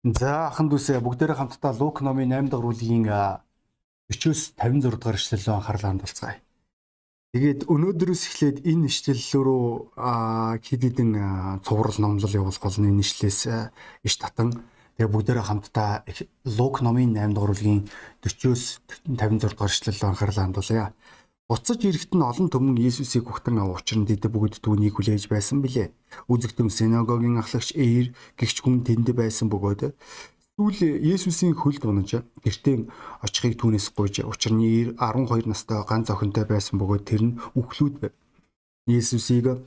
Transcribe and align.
За 0.00 0.48
ахын 0.48 0.72
дүүсээ 0.72 1.04
бүгдээрээ 1.04 1.36
хамтдаа 1.36 1.76
Лук 1.76 2.00
номын 2.00 2.32
8 2.32 2.48
дахь 2.48 2.64
бүлгийн 2.64 3.04
40-оос 3.04 4.56
56 4.56 4.96
дугаар 4.96 5.20
эшлэл 5.20 5.44
рүү 5.44 5.56
анхаарлаа 5.60 5.92
хандуулцгаая. 5.92 6.40
Тэгээд 7.36 7.68
өнөөдрөөс 7.68 8.22
эхлээд 8.32 8.64
энэ 8.64 8.88
эшлэл 8.88 9.20
рүү 9.44 9.64
хэд 10.64 10.82
хэдэн 10.88 11.10
цуврал 11.60 11.98
номлол 12.00 12.32
явуулах 12.32 12.64
болно 12.64 12.88
энэ 12.88 13.04
эшлээс 13.04 13.40
иш 14.00 14.14
татан 14.16 14.64
тэгээд 14.96 15.12
бүгдээрээ 15.12 15.44
хамтдаа 15.44 16.08
Лук 16.48 16.80
номын 16.80 17.12
8 17.12 17.36
дахь 17.36 17.52
бүлгийн 17.52 17.84
40-оос 18.24 18.80
56 19.04 19.52
дугаар 19.52 19.68
эшлэл 19.68 20.00
рүү 20.00 20.08
анхаарлаа 20.16 20.44
хандуулъя. 20.48 20.96
Буцаж 21.50 21.82
ирэхэд 21.82 22.14
нь 22.14 22.22
олон 22.22 22.46
түмэн 22.46 22.78
Иесусыг 22.78 23.26
хүхтэн 23.26 23.58
авуучран 23.58 24.06
дэд 24.06 24.22
бүгд 24.30 24.62
түүнийг 24.62 24.94
хүлээж 24.94 25.26
байсан 25.26 25.58
билээ. 25.58 25.90
Үзэгтэн 26.30 26.70
синагогийн 26.70 27.42
ахлагч 27.42 27.74
Эйр 27.74 28.14
гихч 28.38 28.62
хүн 28.62 28.86
тэнд 28.86 29.10
байсан 29.18 29.50
бөгөөд 29.50 29.90
сүүл 30.54 30.78
Иесусийн 31.02 31.58
хөлд 31.58 31.82
унаж 31.90 32.22
гэртээ 32.46 32.86
очихыг 33.26 33.58
түүнээс 33.58 33.90
гуйж 33.98 34.22
учир 34.30 34.54
нь 34.54 34.62
Эйр 34.62 34.88
12 34.94 35.50
настай 35.50 35.82
ганц 35.82 36.14
охинтой 36.14 36.46
байсан 36.46 36.78
бөгөөд 36.78 37.02
тэр 37.02 37.22
нь 37.26 37.36
үхлүүд 37.58 37.94
байв. 37.98 38.14
Иесусыг 38.86 39.58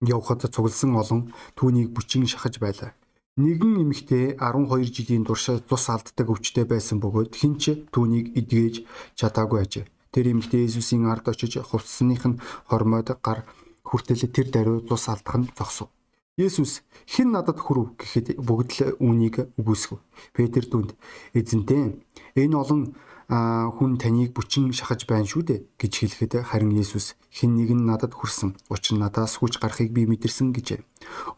явхад 0.00 0.48
цугласан 0.48 0.96
олон 0.96 1.36
түүнийг 1.52 1.92
бүчин 1.92 2.24
шахаж 2.24 2.56
байлаа. 2.64 2.96
Нэгэн 3.36 3.84
эмэгтэй 3.84 4.40
12 4.40 4.88
жилийн 4.88 5.28
турш 5.28 5.52
цус 5.68 5.84
алддаг 5.92 6.32
өвчтэй 6.32 6.64
байсан 6.64 6.96
бөгөөд 7.04 7.36
хинч 7.36 7.92
түүнийг 7.92 8.32
эдгэж 8.40 8.88
чадаагүй 9.20 9.60
ажээ. 9.60 9.84
Тэр 10.14 10.30
эмэгтэй 10.30 10.62
Иесусийн 10.62 11.10
ард 11.10 11.26
очиж 11.26 11.58
хувцсных 11.58 12.22
нь 12.22 12.38
хормойд 12.70 13.10
гар 13.18 13.42
хүртэл 13.82 14.30
тэр 14.30 14.46
даруй 14.54 14.78
цус 14.86 15.10
алдах 15.10 15.36
нь 15.42 15.50
зогсов. 15.58 15.90
Есүс 16.38 16.82
хэн 17.06 17.34
надад 17.34 17.58
хүрв 17.58 17.98
гэхэд 17.98 18.38
бүгд 18.38 18.70
л 18.74 18.98
үүнийг 19.02 19.54
үгүйсгэв. 19.58 19.98
Петр 20.34 20.66
түнд 20.66 20.94
эзэнтэй 21.34 21.98
энэ 22.38 22.58
олон 22.58 22.94
хүн 23.30 23.96
таныг 24.02 24.36
бүчин 24.36 24.68
шахаж 24.74 25.06
байна 25.08 25.24
шүү 25.24 25.42
дээ 25.46 25.60
гэж 25.80 25.92
хэлэхэд 25.94 26.32
харин 26.44 26.76
Есүс 26.76 27.14
хэн 27.32 27.56
нэг 27.56 27.70
нь 27.72 27.86
надад 27.88 28.12
хүрсэн 28.12 28.58
учир 28.68 29.00
надаас 29.00 29.40
хүч 29.40 29.62
гарахыг 29.62 29.94
би 29.96 30.04
мэдэрсэн 30.10 30.52
гэжээ. 30.52 30.84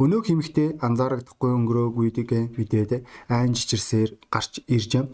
Өнөө 0.02 0.20
химэгтээ 0.26 0.82
анзаарагдахгүй 0.82 1.50
өнгөрөөгүйдэг 1.54 2.56
мэдээд 2.58 3.06
айн 3.30 3.52
жичирсээр 3.54 4.18
гарч 4.32 4.66
ирж 4.66 5.06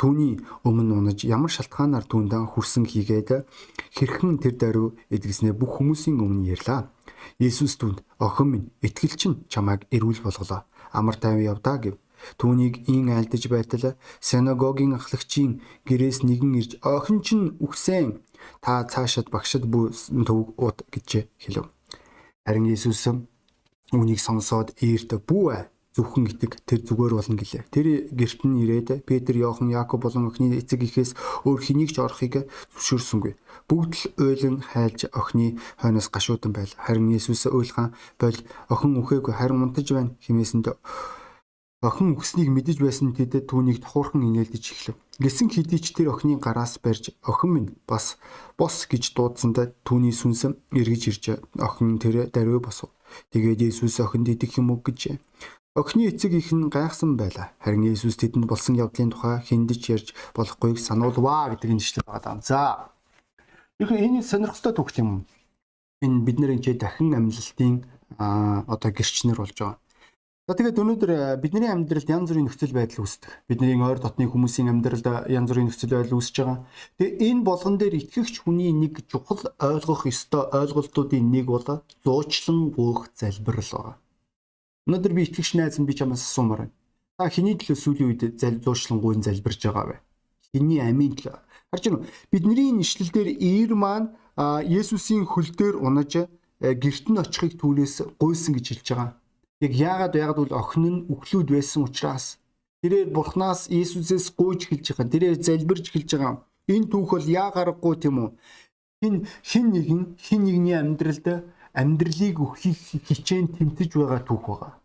Түүний 0.00 0.40
өмнө 0.64 0.96
унаж 0.96 1.28
ямар 1.28 1.52
шалтгаанаар 1.52 2.08
түүндээ 2.08 2.56
хүрсэн 2.56 2.88
хийгээд 2.88 3.44
хэрхэн 3.92 4.40
тэр 4.40 4.54
даруй 4.56 4.88
эдгэснээ 5.12 5.52
бүх 5.52 5.76
хүмүүсийн 5.76 6.24
өмнө 6.24 6.56
ярьлаа. 6.56 6.88
Есүс 7.36 7.76
түнд 7.76 8.00
охин 8.16 8.48
минь 8.48 8.66
итгэл 8.80 9.20
чинь 9.20 9.44
чамайг 9.52 9.84
эрүүл 9.92 10.24
болголоо. 10.24 10.64
Амар 10.96 11.20
тайван 11.20 11.44
явдаа 11.52 11.76
гэв. 11.84 12.00
Түүнийг 12.40 12.88
ин 12.88 13.12
айлдаж 13.12 13.44
байтал 13.52 14.00
синагогийн 14.24 14.96
ахлагчийн 14.96 15.60
гэрээс 15.84 16.24
нэгэн 16.24 16.56
ирж 16.56 16.72
охин 16.80 17.20
чинь 17.20 17.60
үхсэн. 17.60 18.24
Та 18.64 18.88
цаашаад 18.88 19.28
багшд 19.28 19.68
бүү 19.68 19.92
төв 20.24 20.56
ууд 20.56 20.80
гэж 20.88 21.28
хэлв. 21.44 21.68
Харин 22.48 22.72
Есүс 22.72 23.04
үүнийг 23.92 24.20
сонсоод 24.20 24.72
eerт 24.80 25.12
бүү 25.28 25.44
зөвхөн 25.96 26.30
итэг 26.30 26.62
тэр 26.62 26.86
зүгээр 26.86 27.18
болно 27.18 27.34
гэлээ. 27.34 27.66
Тэр 27.74 27.86
герт 28.14 28.40
нь 28.46 28.62
ирээд 28.62 29.02
Петр, 29.02 29.34
Иохан, 29.34 29.74
Яаков 29.74 29.98
болон 30.06 30.30
охины 30.30 30.54
эцэг 30.54 30.86
ихээс 30.86 31.18
өөр 31.42 31.58
хэнийг 31.58 31.90
ч 31.90 31.98
орохыг 31.98 32.46
зөвшөөрсөнгүй. 32.78 33.34
Бүгд 33.66 33.92
л 33.98 34.04
ойлон 34.22 34.62
хайлж 34.62 35.10
охины 35.10 35.58
хойноос 35.82 36.06
гашуудан 36.14 36.54
байл. 36.54 36.70
Харин 36.78 37.10
Есүс 37.10 37.50
ойлгаан 37.50 37.90
бол 38.22 38.38
охин 38.70 39.02
үхээгүй 39.02 39.34
харин 39.34 39.66
унтаж 39.66 39.90
байна 39.90 40.14
хэмээсэнд 40.22 40.70
охин 41.82 42.12
үхснийг 42.12 42.52
мэдэж 42.52 42.76
байсан 42.78 43.16
тэдэд 43.16 43.48
түүнийг 43.48 43.80
тохуурхан 43.80 44.20
инээлдэж 44.20 44.64
эхлэв. 44.70 44.96
Гисэн 45.16 45.48
хэдий 45.48 45.80
ч 45.80 45.96
тэр 45.96 46.12
охины 46.12 46.36
гараас 46.36 46.76
барьж 46.76 47.16
охин 47.24 47.50
минь 47.50 47.70
бас 47.88 48.20
бос 48.60 48.84
гэж 48.84 49.16
дуудсандаа 49.16 49.72
түүний 49.82 50.12
сүнсэн 50.12 50.60
эргэж 50.76 51.02
ирж 51.08 51.24
охин 51.56 51.96
тэр 51.96 52.28
даруй 52.28 52.60
босов. 52.60 52.92
Тэгээд 53.32 53.64
Есүс 53.72 53.96
охинд 54.04 54.28
идэх 54.28 54.60
юм 54.60 54.70
уу 54.76 54.84
гэж 54.84 55.16
Охины 55.78 56.10
эцэг 56.10 56.32
их 56.34 56.50
нь 56.50 56.66
гайхсан 56.66 57.14
байлаа. 57.16 57.54
Харин 57.62 57.86
Есүс 57.86 58.18
тэдэнд 58.18 58.50
болсон 58.50 58.74
явдлын 58.74 59.14
тухай 59.14 59.38
хиндэж 59.38 59.82
ярьж 59.94 60.08
болохгүйг 60.34 60.82
сануулваа 60.82 61.54
гэдэг 61.54 61.70
энэ 61.70 61.78
ишлэл 61.78 62.10
байгаа. 62.10 62.42
За. 62.42 62.90
Яг 63.78 63.94
энэ 63.94 64.26
сонирхолтой 64.26 64.74
түүх 64.74 64.90
юм. 64.98 65.30
Энэ 66.02 66.26
бид 66.26 66.42
нэр 66.42 66.58
энэ 66.58 66.74
дахин 66.74 67.14
амьлалтын 67.14 67.86
одоо 68.18 68.90
гэрчнэр 68.90 69.38
болж 69.38 69.54
байгаа. 69.54 69.78
За 70.50 70.58
тэгээд 70.58 70.82
өнөөдөр 70.82 71.38
бидний 71.38 71.70
амьдралд 71.70 72.10
янз 72.10 72.34
бүрийн 72.34 72.50
нөхцөл 72.50 72.74
байдал 72.74 73.06
үүсдэг. 73.06 73.30
Бидний 73.46 73.78
ойр 73.78 74.02
дотны 74.02 74.26
хүмүүсийн 74.26 74.74
амьдралд 74.74 75.06
янз 75.30 75.54
бүрийн 75.54 75.70
нөхцөл 75.70 75.94
байдал 75.94 76.18
үүсэж 76.18 76.36
байгаа. 76.42 76.66
Тэгээд 76.98 77.22
энэ 77.30 77.46
болгон 77.46 77.78
дээр 77.78 77.94
итгэгч 78.02 78.42
хүний 78.42 78.74
нэг 78.74 79.06
чухал 79.06 79.54
ойлгох 79.62 80.10
ёстой 80.10 80.50
ойлголтуудын 80.50 81.30
нэг 81.30 81.46
бол 81.46 81.86
зуучлан 82.02 82.74
гуйх 82.74 83.14
залбирал 83.14 83.70
байгаа. 83.70 83.94
Өнөөдөр 84.90 85.12
би 85.14 85.22
итгэгч 85.22 85.54
найз 85.54 85.78
нь 85.78 85.86
би 85.86 85.94
чамаас 85.94 86.26
асуумаар 86.26 86.66
байна. 86.66 86.74
Та 87.14 87.30
хэний 87.30 87.54
төлөө 87.54 87.78
сүүлийн 87.78 88.10
үед 88.10 88.22
залзуушлангуйн 88.42 89.22
залбирж 89.22 89.62
байгаа 89.70 89.86
вэ? 89.86 89.96
Хэний 90.50 90.82
амийн 90.82 91.14
төлөө? 91.14 91.38
Харж 91.70 91.84
уу? 91.94 92.02
Бидний 92.34 92.74
нэшлэл 92.74 93.14
дээр 93.14 93.30
ир 93.38 93.78
маань 93.78 94.10
Есүсийн 94.66 95.30
хөл 95.30 95.54
дээр 95.54 95.78
унаж 95.78 96.26
герт 96.58 97.06
нь 97.06 97.22
очихыг 97.22 97.54
түүнээс 97.62 98.18
гуйсан 98.18 98.58
гэж 98.58 98.66
хэлж 98.66 98.86
байгаа. 98.90 99.10
Яг 99.62 99.72
яагаад 99.78 100.18
яагаад 100.18 100.38
бол 100.42 100.58
охин 100.58 100.84
нь 100.90 101.04
үхлүүд 101.06 101.54
байсан 101.54 101.86
учраас 101.86 102.42
тэрээр 102.82 103.14
бурхнаас 103.14 103.70
Иесусээс 103.70 104.34
гуйж 104.34 104.74
хэлж 104.74 104.90
байгаа. 104.90 105.06
Тэрээр 105.06 105.38
залбирж 105.38 105.86
хэлж 105.86 106.10
байгаа. 106.18 106.42
Энэ 106.66 106.90
түүх 106.90 107.14
бол 107.14 107.26
яа 107.30 107.54
гарахгүй 107.54 107.94
тийм 107.94 108.16
үү? 108.26 108.30
Хин 109.06 109.14
хин 109.46 109.66
нэгэн 109.70 110.02
хин 110.18 110.42
нэгний 110.50 110.74
амьдралд 110.74 111.46
амьдралыг 111.78 112.36
өгөхийг 112.42 113.06
хичээн 113.06 113.54
тэмтэж 113.54 113.90
байгаа 113.94 114.26
түүх 114.26 114.44
байгаа. 114.50 114.79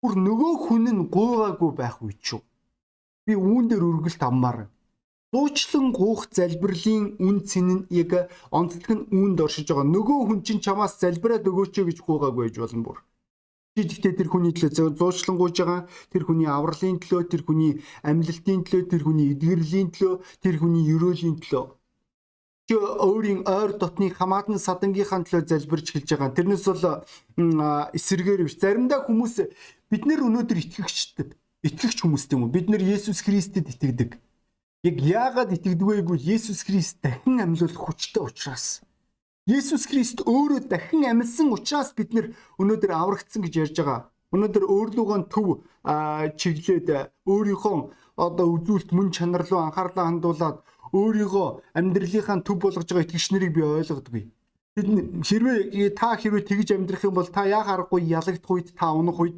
Бүр 0.00 0.14
нөгөө 0.26 0.54
хүн 0.64 0.84
нь 0.92 1.08
гуйгаагүй 1.14 1.70
байх 1.80 1.96
үе 2.04 2.14
ч. 2.24 2.28
Би 3.24 3.32
үүн 3.34 3.64
дээр 3.68 3.84
өргөлт 3.90 4.22
аммаар 4.28 4.58
дуучлан 5.32 5.86
гуух 5.98 6.22
залбирлын 6.36 7.04
үн 7.26 7.36
цэн 7.50 7.66
нь 7.74 7.86
яг 8.02 8.10
онцлог 8.58 8.90
нь 8.96 9.06
үүнд 9.18 9.38
оршиж 9.44 9.66
байгаа. 9.68 9.86
Нөгөө 9.94 10.18
хүн 10.26 10.40
чинь 10.46 10.64
чамаас 10.64 10.94
залбираад 11.02 11.48
өгөөч 11.50 11.74
гэж 11.88 11.98
гуйгаагүй 12.06 12.42
байж 12.44 12.56
болно 12.60 12.82
бүр. 12.86 12.98
Чи 13.74 13.82
гэхдээ 13.84 14.14
тэр 14.16 14.28
хүний 14.32 14.54
төлөө 14.56 14.96
зуучлан 14.96 15.36
гуйж 15.36 15.56
байгаа, 15.60 15.80
тэр 16.12 16.22
хүний 16.24 16.48
авралын 16.48 16.96
төлөө, 17.02 17.22
тэр 17.28 17.42
хүний 17.44 17.72
амьлалтын 18.08 18.60
төлөө, 18.64 18.82
тэр 18.88 19.02
хүний 19.04 19.28
эдгэрлийн 19.34 19.88
төлөө, 19.92 20.14
тэр 20.40 20.54
хүний 20.60 20.84
ерөөлийн 20.94 21.36
төлөө 21.42 21.64
чи 22.66 22.74
өөрийн 22.74 23.46
ойр 23.46 23.78
дотны 23.78 24.10
хамаатан 24.10 24.58
садангийнхаа 24.58 25.22
төлөө 25.22 25.46
залбирч 25.46 25.94
хэлж 25.94 26.08
байгаа. 26.18 26.34
Тэрнээс 26.34 26.66
бол 26.66 27.06
эсэргээр 27.94 28.42
биш. 28.42 28.58
Заримдаа 28.58 29.06
хүмүүс 29.06 29.34
бид 29.90 30.02
нэр 30.02 30.26
өнөөдөр 30.26 30.58
итгэгчтэй 30.66 31.30
итгэгч 31.66 32.02
хүмүүс 32.02 32.24
тийм 32.30 32.46
үү? 32.46 32.54
Бид 32.54 32.66
нэр 32.70 32.82
Есүс 32.82 33.22
Христэд 33.26 33.70
итгэдэг. 33.70 34.18
Яг 34.86 34.96
яагаад 35.02 35.50
итгэдэг 35.54 35.86
вэ 35.86 36.02
гэвэл 36.02 36.26
Есүс 36.36 36.62
Христ 36.66 37.02
дахин 37.02 37.42
амьлуулах 37.42 37.80
хүчтэй 37.80 38.22
учраас. 38.22 38.82
Есүс 39.46 39.86
Христ 39.90 40.22
өөрөө 40.26 40.66
дахин 40.70 41.06
амьсан 41.06 41.50
учраас 41.50 41.90
бид 41.94 42.14
нэр 42.14 42.34
өнөөдөр 42.58 42.90
аврагдсан 42.94 43.42
гэж 43.42 43.54
ярьж 43.62 43.76
байгаа. 43.78 44.10
Өнөөдөр 44.34 44.64
өөрлөгөө 44.66 45.18
төв 45.30 45.62
чиглээд 46.38 47.14
өөрийнхөө 47.30 47.76
одоо 48.26 48.46
үзүүлэлт 48.58 48.90
мөн 48.90 49.08
чанар 49.14 49.46
руу 49.46 49.62
анхаарлаа 49.62 50.06
хандуулад 50.10 50.56
өөрийгөө 51.00 51.48
амьдралынхаа 51.78 52.40
төв 52.46 52.56
болгож 52.62 52.88
байгаа 52.88 53.06
итгэгч 53.06 53.26
нарыг 53.32 53.52
би 53.56 53.62
ойлгодгүй. 53.62 54.24
Тэд 54.76 54.88
хэрвээ 55.28 55.96
та 55.96 56.16
хэрвээ 56.20 56.44
тэгж 56.48 56.68
амьдрах 56.76 57.04
юм 57.08 57.14
бол 57.16 57.28
та 57.36 57.44
яа 57.48 57.64
харахгүй 57.64 58.02
ялагдах 58.18 58.52
үед 58.52 58.68
та 58.76 58.92
унах 58.92 59.20
үед 59.20 59.36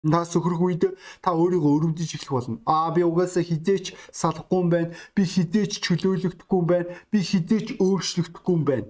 та 0.00 0.24
сөхрөх 0.24 0.60
үед 0.64 0.82
та 1.20 1.36
өөрийгөө 1.36 1.72
өрөвдөж 1.76 2.10
эхлэх 2.16 2.32
болно. 2.32 2.56
Аа 2.64 2.88
би 2.96 3.04
угаасаа 3.04 3.44
хизээч 3.44 3.92
салахгүй 4.08 4.58
юм 4.60 4.68
байна. 4.72 4.96
Би 5.12 5.22
хизээч 5.28 5.84
чөлөөлөгдөхгүй 5.84 6.58
юм 6.60 6.66
байна. 6.72 6.88
Би 7.12 7.18
хизээч 7.20 7.76
өөрчлөгдөхгүй 7.76 8.54
юм 8.56 8.64
байна. 8.64 8.88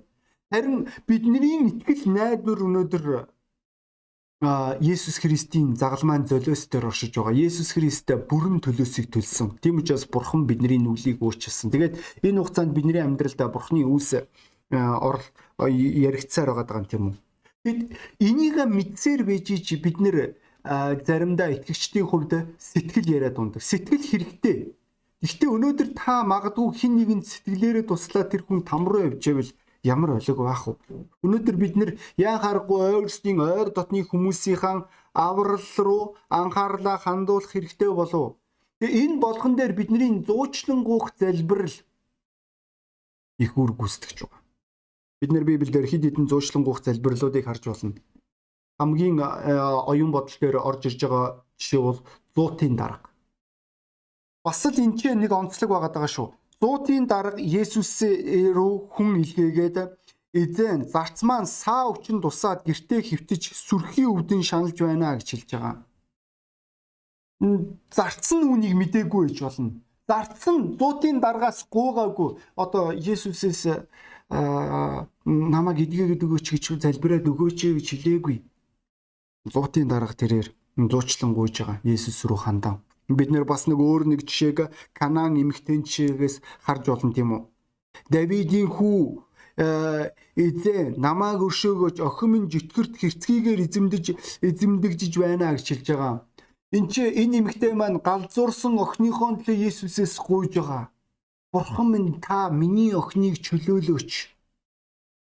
Харин 0.54 0.86
бидний 1.06 1.58
итгэл 1.66 2.06
найдвар 2.06 2.62
өнөөдөр 2.66 3.04
Есүс 4.40 5.20
Христийн 5.20 5.76
загалмайн 5.76 6.24
золиос 6.24 6.64
дээр 6.72 6.88
оршиж 6.88 7.12
байгаа. 7.12 7.36
Есүс 7.36 7.76
Христ 7.76 8.08
бүрэн 8.08 8.64
төлөөсийг 8.64 9.12
төлсөн. 9.12 9.60
Тийм 9.60 9.84
учраас 9.84 10.08
Бурхан 10.08 10.48
бидний 10.48 10.80
нүглийг 10.80 11.20
уучлсан. 11.20 11.68
Тэгээд 11.68 12.00
энэ 12.24 12.40
хугацаанд 12.40 12.72
бидний 12.72 13.04
амьдралд 13.04 13.36
Бурханы 13.36 13.84
үүс 13.84 14.24
орол 14.72 15.26
яригдсаар 15.60 16.56
байгаа 16.56 16.80
юм 16.80 16.88
тийм 16.88 17.04
үү? 17.12 17.16
Тэгэд 17.68 17.80
энийг 18.16 18.56
мэдсээр 18.64 19.28
байж 19.28 19.48
чи 19.60 19.76
бид 19.76 20.00
нэр 20.00 20.40
заримдаа 20.64 21.52
итгэгчдийн 21.60 22.08
хувьд 22.08 22.32
сэтгэл 22.56 23.12
яриад 23.12 23.36
ундаг. 23.36 23.60
Сэтгэл 23.60 24.08
хэрэгтэй. 24.08 24.72
Гэхдээ 25.20 25.52
өнөөдөр 25.52 25.88
та 25.92 26.24
магадгүй 26.24 26.80
хин 26.80 26.96
нэгэнд 26.96 27.28
сэтгэлээрээ 27.28 27.84
туслаа 27.84 28.24
тэр 28.24 28.48
хүн 28.48 28.64
там 28.64 28.88
руу 28.88 29.12
явж 29.12 29.20
байвал 29.20 29.52
ямар 29.82 30.16
олиг 30.16 30.36
байх 30.36 30.66
вэ? 30.66 30.74
Өнөөдөр 31.24 31.56
бид 31.56 31.74
нэр 31.76 31.90
яа 32.16 32.36
харахгүй 32.38 33.04
ойрсдын 33.04 33.40
ойр 33.40 33.68
дотны 33.72 34.04
хүмүүсийнхаа 34.04 34.88
аврал 35.14 35.68
руу 35.78 36.16
анхаарлаа 36.28 36.98
хандуулах 37.00 37.50
хэрэгтэй 37.50 37.90
болов. 37.92 38.36
Тэгээ 38.80 38.96
энэ 39.04 39.20
болгон 39.20 39.56
дээр 39.56 39.72
бидний 39.72 40.24
зуучлан 40.24 40.84
гуйх 40.84 41.12
залбирал 41.16 41.76
их 43.40 43.56
үр 43.56 43.72
гүйцэтгэж 43.72 44.18
байгаа. 44.28 44.40
Бид 45.20 45.32
нэр 45.32 45.44
Библиэлд 45.44 45.88
хэд 45.88 46.04
хэдэн 46.04 46.28
зуучлан 46.28 46.64
гуйх 46.64 46.84
залбирлуудыг 46.84 47.44
харж 47.44 47.64
болно. 47.64 47.96
Хамгийн 48.78 49.16
оюун 49.20 50.12
бодол 50.12 50.36
дээр 50.40 50.60
орж 50.60 50.92
ирж 50.92 51.00
байгаа 51.00 51.44
жишээ 51.56 51.80
бол 51.80 51.98
зуутын 52.36 52.76
дарга. 52.76 53.08
Бас 54.44 54.64
л 54.64 54.76
энэ 54.76 54.96
ч 54.96 55.12
нэг 55.12 55.32
онцлог 55.32 55.72
байгаа 55.72 56.08
шүү. 56.08 56.32
Зуутын 56.60 57.06
дарга 57.10 57.40
Есүс 57.40 57.92
рүү 58.56 58.74
хүн 58.92 59.24
илгээгээд 59.24 59.76
эзэн 60.40 60.84
зарц 60.92 61.24
маань 61.24 61.48
саа 61.48 61.88
өвчин 61.90 62.20
тусаад 62.20 62.60
гертээ 62.68 63.00
хөвтөж 63.00 63.42
сүрхий 63.66 64.06
өвдөн 64.06 64.42
шаналж 64.44 64.78
байна 64.84 65.16
гэж 65.16 65.28
хэлж 65.32 65.50
байгаа. 65.56 65.76
Зарц 67.96 68.26
нь 68.36 68.44
үнийг 68.52 68.74
мдээгүй 68.76 69.32
гэж 69.32 69.38
болно 69.44 69.80
зарцсан 70.10 70.74
зуутын 70.78 71.20
даргаас 71.22 71.58
гуугаагүй 71.74 72.30
одоо 72.62 72.86
Есүсээс 73.12 73.62
намайг 75.54 75.78
эдгээд 75.84 76.24
өгөөч 76.26 76.46
гэж 76.50 76.64
залбираад 76.82 77.26
өгөөч 77.30 77.58
гэж 77.78 77.86
хэлээгүй. 77.94 78.36
Зуутын 79.54 79.86
дарга 79.92 80.14
тэрээр 80.20 80.48
зуучлан 80.90 81.30
гуйж 81.38 81.54
байгаа 81.62 81.78
Есүс 81.94 82.18
рүү 82.26 82.40
хандав. 82.42 82.76
Бид 83.10 83.30
нэр 83.34 83.44
бас 83.44 83.66
нэг 83.66 83.78
өөр 83.82 84.06
нэг 84.06 84.20
жишээг 84.22 84.70
Канаан 84.94 85.34
эмэгтэй 85.42 85.82
жишээгээс 85.82 86.36
харж 86.62 86.84
болно 86.94 87.10
тийм 87.10 87.30
үү? 87.34 87.42
Давидын 88.06 88.70
хүү 88.70 89.02
эзэн 89.58 90.94
намааг 90.96 91.42
өршөөгөөч 91.42 91.98
охин 92.00 92.30
минь 92.30 92.50
житгэрт 92.52 92.94
хэрцгийгээр 93.02 93.60
эзэмдэж 93.66 94.04
эзэмдэгжиж 94.46 95.12
байна 95.18 95.52
гэж 95.58 95.66
хэлж 95.68 95.86
байгаа. 95.90 96.14
Энд 96.70 96.88
чи 96.94 97.02
энэ 97.02 97.42
эмэгтэй 97.42 97.74
маань 97.74 97.98
галзуурсан 97.98 98.78
охиныхоо 98.78 99.42
төлөө 99.42 99.58
Есүсээс 99.68 100.14
гуйж 100.22 100.54
байгаа. 100.54 100.94
Бурхан 101.52 101.88
минь 101.90 102.22
та 102.22 102.48
миний 102.48 102.94
охиныг 102.94 103.42
чөлөөлөөч. 103.42 104.10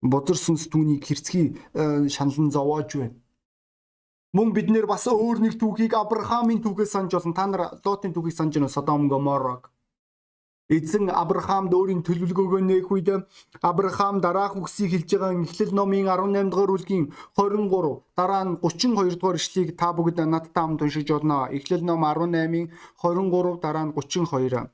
Бодорсон 0.04 0.60
түүнийг 0.60 1.07
хэрцгий 1.07 1.56
э, 1.74 2.12
шаналн 2.12 2.51
зовоож 2.51 2.92
байна. 3.00 3.16
Мөн 4.36 4.52
бид 4.56 4.68
нэр 4.68 4.86
бас 4.92 5.08
өөр 5.08 5.40
нэг 5.40 5.56
түүхийг 5.56 5.94
Авраамийн 5.96 6.60
түүхээс 6.60 6.92
санаж 6.92 7.16
олон 7.16 7.34
та 7.38 7.48
нар 7.48 7.80
Лотын 7.86 8.12
түүхийг 8.12 8.36
санаж 8.36 8.54
байна 8.60 8.68
Содом 8.68 9.08
Гоморог. 9.08 9.72
Эзэн 10.68 11.08
Авраамд 11.08 11.72
өөрийн 11.72 12.04
төлөвлөгөөгөө 12.04 12.62
нээх 12.68 12.92
үед 12.92 13.10
Авраам 13.64 14.20
дараах 14.20 14.60
үгсийг 14.60 14.92
хэлж 14.92 15.10
байгаа 15.16 15.40
Эхлэл 15.48 15.72
номын 15.72 16.12
18 16.12 16.52
дугаар 16.52 16.72
бүлгийн 16.76 17.06
23 17.40 18.04
дараа 18.20 18.44
нь 18.44 18.60
32 18.60 19.16
дугаар 19.16 19.40
ишлэгийг 19.40 19.80
та 19.80 19.96
бүгд 19.96 20.20
надтай 20.28 20.64
хамт 20.64 20.84
уншиж 20.84 21.08
болно. 21.08 21.48
Эхлэл 21.56 21.88
ном 21.88 22.04
18-ын 22.04 22.68
23 23.00 23.64
дараа 23.64 23.86
нь 23.88 23.96
32. 23.96 24.68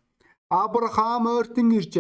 Авраам 0.49 1.23
ойртон 1.29 1.69
ирж 1.77 1.93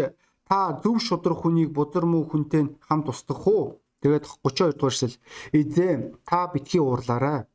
та 0.49 0.59
зөв 0.81 0.97
шудрах 0.97 1.45
хүнийг 1.45 1.69
бузар 1.77 2.05
муу 2.09 2.25
хүнтэй 2.25 2.63
хамт 2.87 3.13
устгах 3.13 3.45
уу? 3.45 3.82
Тэгээд 4.03 4.27
32 4.43 4.75
дугаар 4.75 4.93
ишлэл 4.93 5.17
эзэн 5.55 5.99
та 6.27 6.51
битгий 6.51 6.83
уурлаарай 6.83 7.47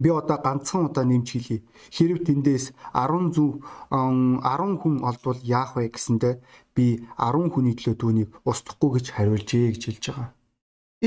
Би 0.00 0.10
одоо 0.10 0.38
ганцхан 0.42 0.90
удаа 0.90 1.04
нэмж 1.06 1.28
хэлье. 1.30 1.62
Хэрв 1.94 2.26
тэндээс 2.26 2.74
10 2.92 3.30
зүв 3.34 3.62
10 3.94 4.80
хүн 4.82 4.94
олдвол 5.06 5.40
яах 5.46 5.78
вэ 5.78 5.94
гэсэндэ 5.94 6.30
би 6.74 7.06
10 7.14 7.54
хүний 7.54 7.78
төлөө 7.78 7.96
түүнийг 8.02 8.30
устгахгүй 8.42 8.90
гэж 8.98 9.06
хариулжээ 9.14 9.70
гэж 9.70 9.82
хэлж 9.86 10.04
байгаа. 10.10 10.28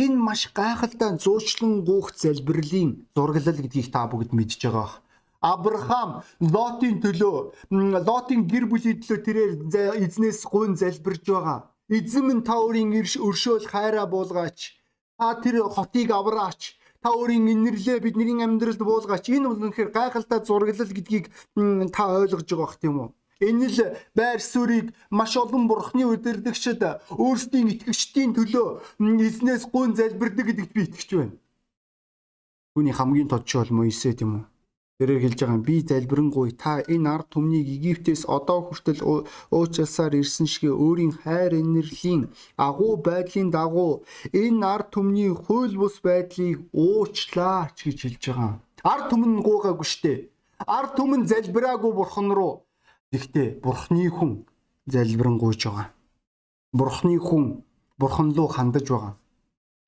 Энэ 0.02 0.18
маш 0.28 0.42
гайхалтай 0.56 1.12
зуучлан 1.20 1.84
гуйх 1.84 2.16
залбирлын 2.16 2.90
зураглал 3.12 3.60
гэдгийг 3.60 3.92
та 3.92 4.08
бүгд 4.08 4.32
мэдж 4.32 4.62
байгаа. 4.64 5.04
Авраам 5.52 6.12
Лотын 6.40 6.96
төлөө 7.04 7.38
Лотын 8.08 8.42
гэр 8.48 8.66
бүлийн 8.72 9.04
төлөө 9.04 9.20
тэрээр 9.26 9.52
эзнээс 10.06 10.48
гуйн 10.48 10.80
залбирж 10.80 11.24
байгаа. 11.28 11.60
Эзэн 11.88 12.24
минь 12.28 12.44
та 12.44 12.60
өөрийн 12.60 12.92
өршөөл 13.00 13.66
хайраа 13.72 14.07
буулгаач. 14.12 14.75
Та 15.18 15.39
тэр 15.39 15.63
хотыг 15.72 16.12
авраач 16.12 16.75
та 17.01 17.16
өөрийн 17.16 17.48
инэрлээ 17.48 18.04
бидний 18.04 18.44
амьдралд 18.44 18.81
буулгаач. 18.84 19.31
Энэ 19.31 19.48
бол 19.48 19.63
үнэхээр 19.72 19.95
гайхалтай 19.95 20.39
зураглал 20.44 20.92
гэдгийг 20.92 21.25
та 21.95 22.04
ойлгож 22.12 22.44
байгаа 22.44 22.60
бох 22.60 22.75
тийм 22.75 22.95
үү? 23.00 23.10
Энэ 23.48 23.68
л 23.72 23.80
байр 24.18 24.42
суурийг 24.42 24.92
маш 25.10 25.38
олон 25.38 25.72
бурхны 25.72 26.04
удирдагчид 26.04 26.81
өөрсдийн 27.13 27.72
итгэгчдийн 27.72 28.36
төлөө 28.36 28.68
эзнээс 29.00 29.63
гун 29.72 29.95
залбирдаг 29.95 30.45
гэдэгт 30.50 30.74
би 30.75 30.81
итгэж 30.90 31.10
байна. 31.16 31.38
Түүний 32.75 32.95
хамгийн 32.98 33.30
тодч 33.31 33.50
бол 33.56 33.72
Моисе 33.78 34.12
тийм 34.12 34.31
үү? 34.36 34.44
Тэрээр 34.98 35.22
хэлж 35.22 35.40
байгаа 35.46 35.62
би 35.62 35.76
залбирanгүй 35.86 36.50
та 36.58 36.82
энэ 36.94 37.10
ард 37.14 37.28
түмнийг 37.30 37.68
Египтээс 37.70 38.26
одоо 38.38 38.60
хүртэл 38.66 39.02
уучлсаар 39.54 40.14
ирсэн 40.18 40.50
шиг 40.50 40.74
өөрийн 40.74 41.14
хайр 41.22 41.54
инэрлийн 41.62 42.34
агуу 42.68 42.98
байдлын 43.08 43.54
дагуу 43.54 44.02
энэ 44.34 44.66
ард 44.66 44.88
түмний 44.98 45.30
хууль 45.44 45.78
бус 45.78 46.02
байдлыг 46.02 46.66
уучлаач 46.74 47.78
гэж 47.86 47.98
хэлж 48.02 48.24
байгаа. 48.26 48.54
Ард 48.92 49.06
түмэн 49.14 49.46
гуугаагүй 49.46 49.86
штэ. 49.94 50.14
Ард 50.66 50.92
түмэн 50.98 51.30
залбираагүй 51.30 51.92
бурхан 51.94 52.34
руу. 52.34 52.66
Гэхдээ 53.14 53.62
бурхны 53.62 54.10
хүн 54.10 54.32
залбирanгуйж 54.90 55.62
байгаа. 55.70 55.94
Бурхны 56.74 57.22
хүн 57.22 57.44
бурхан 58.02 58.34
руу 58.34 58.50
хандаж 58.50 58.90
байгаа. 58.90 59.14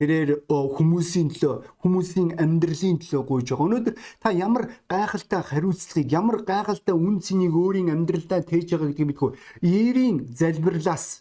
Тэрээр 0.00 0.48
хүмүүсийн 0.48 1.28
төлөө, 1.28 1.76
хүмүүсийн 1.84 2.40
амьдралын 2.40 3.04
төлөө 3.04 3.20
гуйж 3.20 3.52
байгаа. 3.52 3.66
Өнөөдөр 3.68 3.94
та 4.16 4.32
ямар 4.32 4.72
гайхалтай 4.88 5.44
хариуцлагыг, 5.44 6.08
ямар 6.08 6.40
гайхалтай 6.40 6.96
үн 6.96 7.20
цэнийг 7.20 7.52
өөрийн 7.52 7.92
амьдралдаа 7.92 8.40
тээж 8.40 8.80
байгаа 8.80 8.96
гэдгийг 8.96 9.08
мэдгүй. 9.12 9.30
Eerийн 9.60 10.24
залбирлаас 10.32 11.20